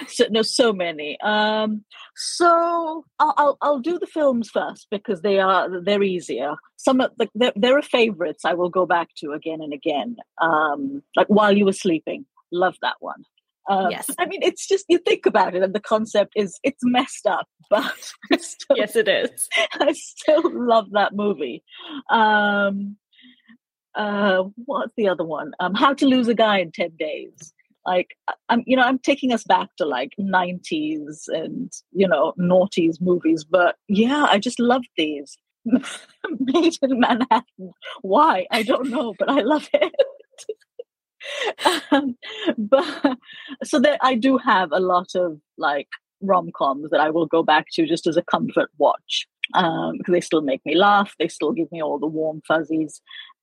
so, 0.07 0.25
no, 0.29 0.41
so 0.41 0.73
many. 0.73 1.19
Um, 1.21 1.83
so 2.15 3.05
I'll, 3.19 3.33
I'll, 3.37 3.57
I'll 3.61 3.79
do 3.79 3.99
the 3.99 4.07
films 4.07 4.49
first 4.49 4.87
because 4.89 5.21
they 5.21 5.39
are 5.39 5.81
they're 5.81 6.03
easier. 6.03 6.55
Some 6.77 7.01
of 7.01 7.11
the 7.17 7.29
there, 7.35 7.53
there 7.55 7.77
are 7.77 7.83
favorites 7.83 8.43
I 8.45 8.53
will 8.53 8.69
go 8.69 8.85
back 8.85 9.09
to 9.17 9.31
again 9.31 9.61
and 9.61 9.73
again. 9.73 10.17
Um, 10.41 11.03
like 11.15 11.27
while 11.27 11.55
you 11.55 11.65
were 11.65 11.73
sleeping, 11.73 12.25
love 12.51 12.75
that 12.81 12.95
one. 12.99 13.23
Um, 13.69 13.91
yes, 13.91 14.09
I 14.19 14.25
mean 14.25 14.41
it's 14.43 14.67
just 14.67 14.85
you 14.89 14.97
think 14.97 15.25
about 15.25 15.55
it, 15.55 15.63
and 15.63 15.73
the 15.73 15.79
concept 15.79 16.33
is 16.35 16.59
it's 16.63 16.83
messed 16.83 17.27
up, 17.27 17.47
but 17.69 17.93
still, 18.39 18.77
yes, 18.77 18.95
it 18.95 19.07
is. 19.07 19.47
I 19.73 19.93
still 19.93 20.43
love 20.53 20.91
that 20.91 21.13
movie. 21.13 21.63
Um, 22.09 22.97
uh, 23.95 24.43
what's 24.65 24.93
the 24.97 25.09
other 25.09 25.23
one? 25.23 25.51
Um, 25.59 25.73
How 25.73 25.93
to 25.93 26.05
Lose 26.05 26.27
a 26.27 26.33
Guy 26.33 26.59
in 26.59 26.71
Ten 26.71 26.91
Days 26.97 27.53
like 27.85 28.15
i'm 28.49 28.63
you 28.65 28.75
know 28.75 28.83
i'm 28.83 28.99
taking 28.99 29.31
us 29.31 29.43
back 29.43 29.69
to 29.77 29.85
like 29.85 30.11
90s 30.19 31.27
and 31.27 31.71
you 31.91 32.07
know 32.07 32.33
noughties 32.39 33.01
movies 33.01 33.43
but 33.43 33.75
yeah 33.87 34.25
i 34.29 34.37
just 34.37 34.59
love 34.59 34.83
these 34.97 35.37
maid 35.65 36.77
in 36.81 36.99
manhattan 36.99 37.71
why 38.01 38.45
i 38.51 38.63
don't 38.63 38.89
know 38.89 39.13
but 39.17 39.29
i 39.29 39.41
love 39.41 39.67
it 39.73 39.93
um, 41.91 42.17
but 42.57 43.17
so 43.63 43.79
that 43.79 43.97
i 44.01 44.15
do 44.15 44.37
have 44.37 44.71
a 44.71 44.79
lot 44.79 45.15
of 45.15 45.39
like 45.57 45.87
rom-coms 46.23 46.89
that 46.89 46.99
i 46.99 47.09
will 47.09 47.25
go 47.25 47.43
back 47.43 47.67
to 47.71 47.85
just 47.85 48.07
as 48.07 48.17
a 48.17 48.23
comfort 48.23 48.69
watch 48.77 49.27
um, 49.53 49.97
because 49.97 50.13
they 50.13 50.21
still 50.21 50.41
make 50.41 50.61
me 50.65 50.75
laugh 50.75 51.13
they 51.19 51.27
still 51.27 51.51
give 51.51 51.71
me 51.71 51.81
all 51.81 51.99
the 51.99 52.07
warm 52.07 52.41
fuzzies 52.47 53.01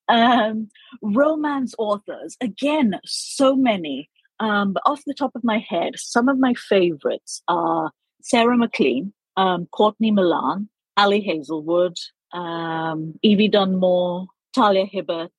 um, 0.09 0.69
romance 1.03 1.75
authors 1.79 2.37
again 2.41 2.99
so 3.05 3.55
many 3.55 4.09
um, 4.41 4.73
but 4.73 4.83
off 4.87 5.03
the 5.07 5.15
top 5.15 5.33
of 5.35 5.45
my 5.45 5.59
head, 5.59 5.93
some 5.97 6.29
of 6.29 6.39
my 6.39 6.55
favorites 6.55 7.43
are 7.47 7.93
Sarah 8.23 8.57
MacLean, 8.57 9.13
um, 9.37 9.67
Courtney 9.71 10.11
Milan, 10.11 10.69
Ali 10.97 11.21
Hazelwood, 11.21 11.97
um, 12.33 13.15
Evie 13.23 13.49
Dunmore, 13.49 14.27
Talia 14.55 14.87
Hibbert. 14.87 15.31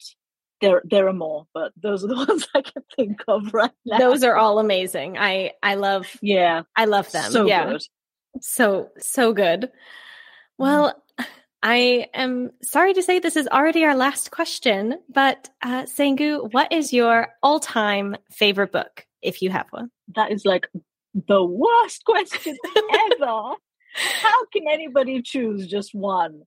There, 0.62 0.82
there 0.86 1.08
are 1.08 1.14
more, 1.14 1.48
but 1.54 1.72
those 1.82 2.04
are 2.04 2.08
the 2.08 2.16
ones 2.28 2.48
I 2.56 2.62
can 2.62 2.84
think 2.96 3.24
of 3.28 3.54
right 3.54 3.72
now. 3.86 3.98
Those 3.98 4.24
are 4.24 4.36
all 4.36 4.60
amazing. 4.60 5.18
I, 5.18 5.52
I 5.62 5.76
love. 5.76 6.08
Yeah, 6.22 6.64
I 6.76 6.86
love 6.86 7.12
them. 7.12 7.32
So 7.32 7.46
yeah. 7.46 7.72
good. 7.72 7.82
So, 8.42 8.90
so 9.00 9.34
good. 9.34 9.72
Well, 10.58 11.02
I 11.64 12.08
am 12.14 12.52
sorry 12.64 12.94
to 12.94 13.04
say 13.04 13.20
this 13.20 13.36
is 13.36 13.48
already 13.48 13.84
our 13.84 13.96
last 13.96 14.32
question, 14.32 15.00
but 15.10 15.50
uh, 15.62 15.84
Sangu, 15.84 16.52
what 16.52 16.72
is 16.72 16.92
your 16.92 17.30
all 17.44 17.60
time 17.60 18.16
favorite 18.32 18.72
book, 18.72 19.06
if 19.22 19.42
you 19.42 19.52
have 19.52 19.68
one? 19.70 19.92
That 20.16 20.32
is 20.32 20.44
like 20.46 20.68
the 21.14 21.44
worst 21.44 22.04
question 22.06 22.58
ever. 23.12 23.56
How 23.94 24.46
can 24.54 24.64
anybody 24.70 25.22
choose 25.22 25.68
just 25.68 25.94
one? 25.94 26.44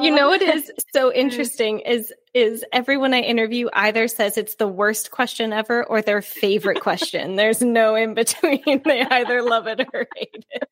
You 0.00 0.10
know 0.10 0.28
what 0.28 0.42
is 0.42 0.70
so 0.94 1.12
interesting 1.14 1.80
is 1.80 2.12
is 2.34 2.64
everyone 2.72 3.14
I 3.14 3.20
interview 3.20 3.68
either 3.72 4.08
says 4.08 4.38
it's 4.38 4.56
the 4.56 4.66
worst 4.66 5.10
question 5.10 5.52
ever 5.52 5.84
or 5.84 6.02
their 6.02 6.22
favorite 6.22 6.80
question. 6.80 7.36
There's 7.36 7.60
no 7.60 7.94
in 7.94 8.14
between. 8.14 8.62
They 8.84 9.02
either 9.02 9.42
love 9.42 9.66
it 9.66 9.80
or 9.92 10.06
hate 10.16 10.46
it 10.50 10.68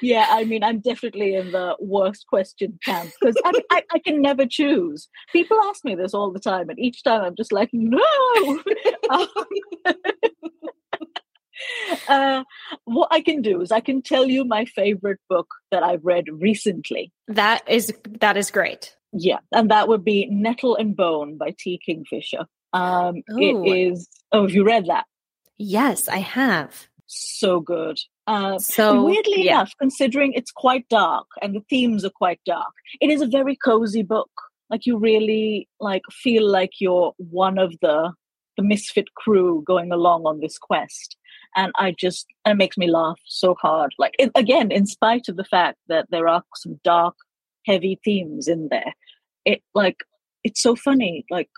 yeah, 0.00 0.26
I 0.30 0.44
mean, 0.44 0.62
I'm 0.62 0.80
definitely 0.80 1.34
in 1.34 1.52
the 1.52 1.76
worst 1.80 2.26
question 2.26 2.78
camp 2.84 3.10
because 3.20 3.36
I, 3.44 3.52
mean, 3.52 3.62
I, 3.70 3.82
I, 3.92 3.98
can 3.98 4.22
never 4.22 4.46
choose. 4.46 5.08
People 5.32 5.58
ask 5.64 5.84
me 5.84 5.94
this 5.94 6.14
all 6.14 6.30
the 6.30 6.40
time, 6.40 6.68
and 6.68 6.78
each 6.78 7.02
time 7.02 7.22
I'm 7.22 7.36
just 7.36 7.52
like, 7.52 7.70
no. 7.72 8.00
um, 9.10 9.26
uh, 12.08 12.44
what 12.84 13.08
I 13.10 13.20
can 13.20 13.42
do 13.42 13.60
is 13.60 13.72
I 13.72 13.80
can 13.80 14.02
tell 14.02 14.26
you 14.26 14.44
my 14.44 14.64
favorite 14.64 15.20
book 15.28 15.48
that 15.70 15.82
I've 15.82 16.04
read 16.04 16.26
recently. 16.30 17.12
That 17.28 17.68
is 17.68 17.92
that 18.20 18.36
is 18.36 18.50
great. 18.50 18.96
Yeah, 19.12 19.38
and 19.52 19.70
that 19.70 19.88
would 19.88 20.04
be 20.04 20.26
Nettle 20.30 20.76
and 20.76 20.96
Bone 20.96 21.36
by 21.36 21.54
T. 21.58 21.78
Kingfisher. 21.84 22.46
Um, 22.72 23.22
it 23.28 23.90
is. 23.92 24.08
Oh, 24.32 24.42
have 24.42 24.52
you 24.52 24.64
read 24.64 24.86
that? 24.86 25.04
Yes, 25.58 26.08
I 26.08 26.18
have. 26.18 26.88
So 27.06 27.60
good. 27.60 27.98
Uh, 28.26 28.58
so 28.58 29.04
weirdly 29.04 29.44
yeah. 29.44 29.56
enough, 29.56 29.72
considering 29.78 30.32
it's 30.32 30.50
quite 30.50 30.88
dark 30.88 31.26
and 31.42 31.54
the 31.54 31.60
themes 31.68 32.04
are 32.04 32.10
quite 32.10 32.40
dark, 32.46 32.72
it 33.00 33.10
is 33.10 33.20
a 33.20 33.26
very 33.26 33.56
cozy 33.56 34.02
book. 34.02 34.30
Like 34.70 34.86
you 34.86 34.96
really 34.96 35.68
like 35.78 36.02
feel 36.10 36.48
like 36.48 36.80
you're 36.80 37.12
one 37.18 37.58
of 37.58 37.74
the 37.82 38.12
the 38.56 38.62
misfit 38.62 39.14
crew 39.14 39.62
going 39.66 39.92
along 39.92 40.24
on 40.24 40.40
this 40.40 40.58
quest, 40.58 41.16
and 41.56 41.72
I 41.76 41.94
just 41.98 42.26
and 42.44 42.52
it 42.52 42.56
makes 42.56 42.78
me 42.78 42.90
laugh 42.90 43.18
so 43.26 43.54
hard. 43.54 43.94
Like 43.98 44.14
it, 44.18 44.30
again, 44.34 44.70
in 44.70 44.86
spite 44.86 45.28
of 45.28 45.36
the 45.36 45.44
fact 45.44 45.78
that 45.88 46.06
there 46.10 46.28
are 46.28 46.42
some 46.56 46.80
dark, 46.84 47.14
heavy 47.66 48.00
themes 48.04 48.48
in 48.48 48.68
there, 48.70 48.94
it 49.44 49.62
like 49.74 49.98
it's 50.44 50.62
so 50.62 50.76
funny. 50.76 51.24
Like 51.30 51.50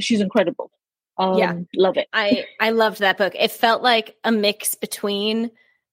she's 0.00 0.20
incredible. 0.20 0.70
Um, 1.16 1.38
yeah, 1.38 1.54
love 1.76 1.96
it. 1.96 2.08
I 2.12 2.46
I 2.60 2.70
loved 2.70 3.00
that 3.00 3.18
book. 3.18 3.34
It 3.38 3.52
felt 3.52 3.82
like 3.82 4.16
a 4.24 4.32
mix 4.32 4.74
between 4.74 5.50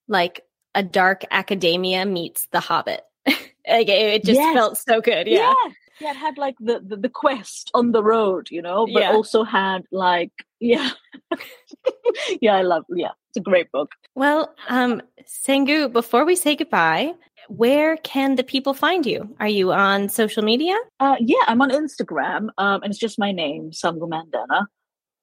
like 0.07 0.43
a 0.75 0.83
dark 0.83 1.25
academia 1.31 2.05
meets 2.05 2.47
The 2.51 2.59
Hobbit. 2.59 3.01
like 3.27 3.87
it, 3.87 4.25
just 4.25 4.39
yes. 4.39 4.53
felt 4.53 4.77
so 4.77 5.01
good. 5.01 5.27
Yeah. 5.27 5.53
yeah. 5.65 5.71
yeah. 5.99 6.11
it 6.11 6.15
had 6.15 6.37
like 6.37 6.55
the, 6.59 6.81
the, 6.85 6.97
the 6.97 7.09
quest 7.09 7.71
on 7.73 7.91
the 7.91 8.03
road, 8.03 8.47
you 8.49 8.61
know, 8.61 8.87
but 8.91 9.01
yeah. 9.01 9.11
also 9.11 9.43
had 9.43 9.83
like 9.91 10.31
yeah. 10.61 10.91
yeah, 12.41 12.55
I 12.55 12.61
love 12.61 12.85
yeah. 12.95 13.11
It's 13.29 13.37
a 13.37 13.41
great 13.41 13.71
book. 13.71 13.91
Well, 14.15 14.53
um 14.69 15.01
Sangu, 15.25 15.91
before 15.91 16.25
we 16.25 16.35
say 16.35 16.55
goodbye, 16.55 17.13
where 17.49 17.97
can 17.97 18.35
the 18.35 18.43
people 18.43 18.73
find 18.73 19.05
you? 19.05 19.35
Are 19.39 19.47
you 19.47 19.73
on 19.73 20.09
social 20.09 20.43
media? 20.43 20.77
Uh, 20.99 21.15
yeah, 21.19 21.43
I'm 21.47 21.61
on 21.61 21.71
Instagram, 21.71 22.49
um, 22.57 22.83
and 22.83 22.91
it's 22.91 22.99
just 22.99 23.19
my 23.19 23.31
name, 23.31 23.71
Sangu 23.71 24.07
Mandanna. 24.09 24.67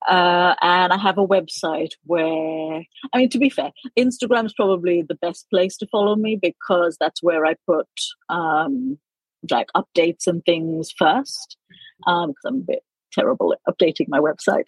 Uh, 0.06 0.54
and 0.62 0.92
I 0.92 0.96
have 0.98 1.18
a 1.18 1.26
website 1.26 1.92
where, 2.04 2.82
I 3.12 3.18
mean, 3.18 3.28
to 3.30 3.38
be 3.38 3.50
fair, 3.50 3.72
Instagram 3.98 4.46
is 4.46 4.54
probably 4.54 5.02
the 5.02 5.16
best 5.16 5.46
place 5.50 5.76
to 5.78 5.88
follow 5.88 6.14
me 6.16 6.38
because 6.40 6.96
that's 7.00 7.22
where 7.22 7.44
I 7.44 7.56
put 7.66 7.88
um, 8.28 8.98
like 9.50 9.68
updates 9.76 10.26
and 10.26 10.42
things 10.44 10.92
first. 10.96 11.56
um, 12.06 12.30
Because 12.30 12.44
I'm 12.46 12.56
a 12.56 12.72
bit 12.72 12.82
terrible 13.12 13.52
at 13.52 13.60
updating 13.72 14.06
my 14.08 14.18
website. 14.18 14.66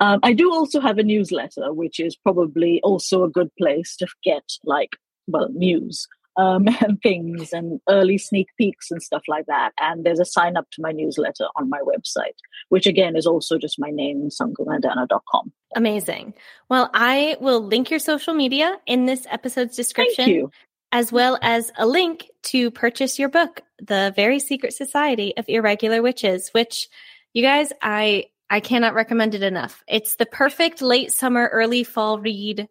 Um, 0.00 0.20
I 0.22 0.32
do 0.32 0.52
also 0.52 0.80
have 0.80 0.98
a 0.98 1.02
newsletter, 1.02 1.72
which 1.72 2.00
is 2.00 2.16
probably 2.16 2.80
also 2.82 3.24
a 3.24 3.30
good 3.30 3.50
place 3.56 3.96
to 3.96 4.06
get 4.22 4.44
like 4.64 4.96
well 5.26 5.48
news 5.50 6.06
um, 6.36 6.66
and 6.80 7.00
things 7.02 7.52
and 7.52 7.80
early 7.88 8.18
sneak 8.18 8.48
peeks 8.56 8.90
and 8.90 9.02
stuff 9.02 9.22
like 9.28 9.46
that. 9.46 9.72
And 9.80 10.04
there's 10.04 10.20
a 10.20 10.24
sign 10.24 10.56
up 10.56 10.70
to 10.72 10.82
my 10.82 10.92
newsletter 10.92 11.46
on 11.56 11.68
my 11.68 11.80
website, 11.80 12.36
which 12.68 12.86
again 12.86 13.16
is 13.16 13.26
also 13.26 13.58
just 13.58 13.78
my 13.78 13.90
name, 13.90 14.28
sangumandanna.com. 14.30 15.52
Amazing. 15.76 16.34
Well, 16.68 16.90
I 16.94 17.36
will 17.40 17.60
link 17.60 17.90
your 17.90 18.00
social 18.00 18.34
media 18.34 18.76
in 18.86 19.06
this 19.06 19.26
episode's 19.30 19.76
description, 19.76 20.50
as 20.92 21.12
well 21.12 21.38
as 21.42 21.70
a 21.78 21.86
link 21.86 22.28
to 22.42 22.70
purchase 22.70 23.18
your 23.18 23.28
book, 23.28 23.60
The 23.78 24.12
Very 24.16 24.40
Secret 24.40 24.72
Society 24.72 25.36
of 25.36 25.44
Irregular 25.48 26.02
Witches, 26.02 26.50
which 26.52 26.88
you 27.32 27.42
guys, 27.42 27.72
I 27.80 28.26
I 28.48 28.60
cannot 28.60 28.94
recommend 28.94 29.34
it 29.34 29.42
enough. 29.42 29.82
It's 29.86 30.16
the 30.16 30.26
perfect 30.26 30.82
late 30.82 31.12
summer, 31.12 31.48
early 31.52 31.84
fall 31.84 32.18
read. 32.18 32.68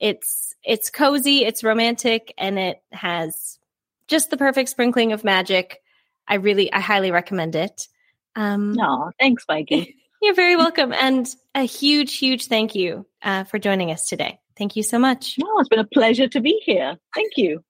It's 0.00 0.54
it's 0.64 0.90
cozy, 0.90 1.44
it's 1.44 1.64
romantic, 1.64 2.32
and 2.38 2.58
it 2.58 2.78
has 2.92 3.58
just 4.06 4.30
the 4.30 4.36
perfect 4.36 4.70
sprinkling 4.70 5.12
of 5.12 5.24
magic. 5.24 5.80
I 6.26 6.36
really, 6.36 6.72
I 6.72 6.80
highly 6.80 7.10
recommend 7.10 7.56
it. 7.56 7.88
Um, 8.36 8.72
no, 8.72 9.10
thanks, 9.18 9.44
Mikey. 9.48 9.96
You're 10.22 10.34
very 10.34 10.56
welcome, 10.56 10.92
and 10.92 11.28
a 11.54 11.62
huge, 11.62 12.16
huge 12.16 12.46
thank 12.46 12.74
you 12.74 13.06
uh, 13.22 13.44
for 13.44 13.58
joining 13.58 13.90
us 13.90 14.06
today. 14.06 14.40
Thank 14.56 14.74
you 14.74 14.82
so 14.82 14.98
much. 14.98 15.36
No, 15.38 15.58
it's 15.60 15.68
been 15.68 15.78
a 15.78 15.84
pleasure 15.84 16.26
to 16.28 16.40
be 16.40 16.60
here. 16.64 16.96
Thank 17.14 17.32
you. 17.36 17.62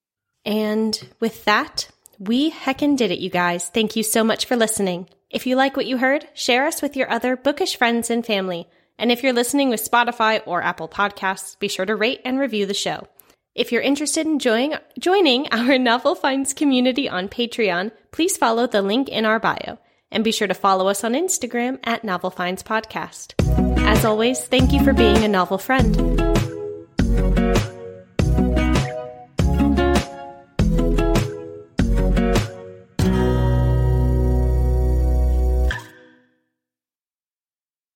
And 0.45 0.99
with 1.19 1.45
that, 1.45 1.89
we 2.17 2.51
heckin' 2.51 2.97
did 2.97 3.11
it, 3.11 3.19
you 3.19 3.29
guys. 3.29 3.69
Thank 3.69 3.95
you 3.95 4.01
so 4.01 4.23
much 4.23 4.45
for 4.45 4.55
listening. 4.55 5.07
If 5.29 5.45
you 5.45 5.55
like 5.55 5.77
what 5.77 5.85
you 5.85 5.97
heard, 5.97 6.27
share 6.33 6.65
us 6.65 6.81
with 6.81 6.95
your 6.95 7.09
other 7.09 7.35
bookish 7.35 7.77
friends 7.77 8.09
and 8.09 8.25
family. 8.25 8.67
And 8.97 9.11
if 9.11 9.21
you're 9.21 9.33
listening 9.33 9.69
with 9.69 9.89
Spotify 9.89 10.41
or 10.45 10.63
Apple 10.63 10.89
Podcasts, 10.89 11.57
be 11.59 11.67
sure 11.67 11.85
to 11.85 11.95
rate 11.95 12.21
and 12.25 12.39
review 12.39 12.65
the 12.65 12.73
show. 12.73 13.07
If 13.53 13.71
you're 13.71 13.81
interested 13.81 14.25
in 14.25 14.39
join, 14.39 14.73
joining 14.97 15.47
our 15.51 15.77
Novel 15.77 16.15
Finds 16.15 16.53
community 16.53 17.07
on 17.07 17.29
Patreon, 17.29 17.91
please 18.11 18.37
follow 18.37 18.65
the 18.65 18.81
link 18.81 19.07
in 19.07 19.25
our 19.25 19.39
bio. 19.39 19.77
And 20.11 20.23
be 20.23 20.31
sure 20.31 20.47
to 20.47 20.55
follow 20.55 20.87
us 20.87 21.03
on 21.03 21.13
Instagram 21.13 21.77
at 21.83 22.03
Novel 22.03 22.31
Finds 22.31 22.63
Podcast. 22.63 23.35
As 23.87 24.05
always, 24.05 24.43
thank 24.45 24.73
you 24.73 24.83
for 24.83 24.93
being 24.93 25.23
a 25.23 25.27
novel 25.27 25.59
friend. 25.59 26.38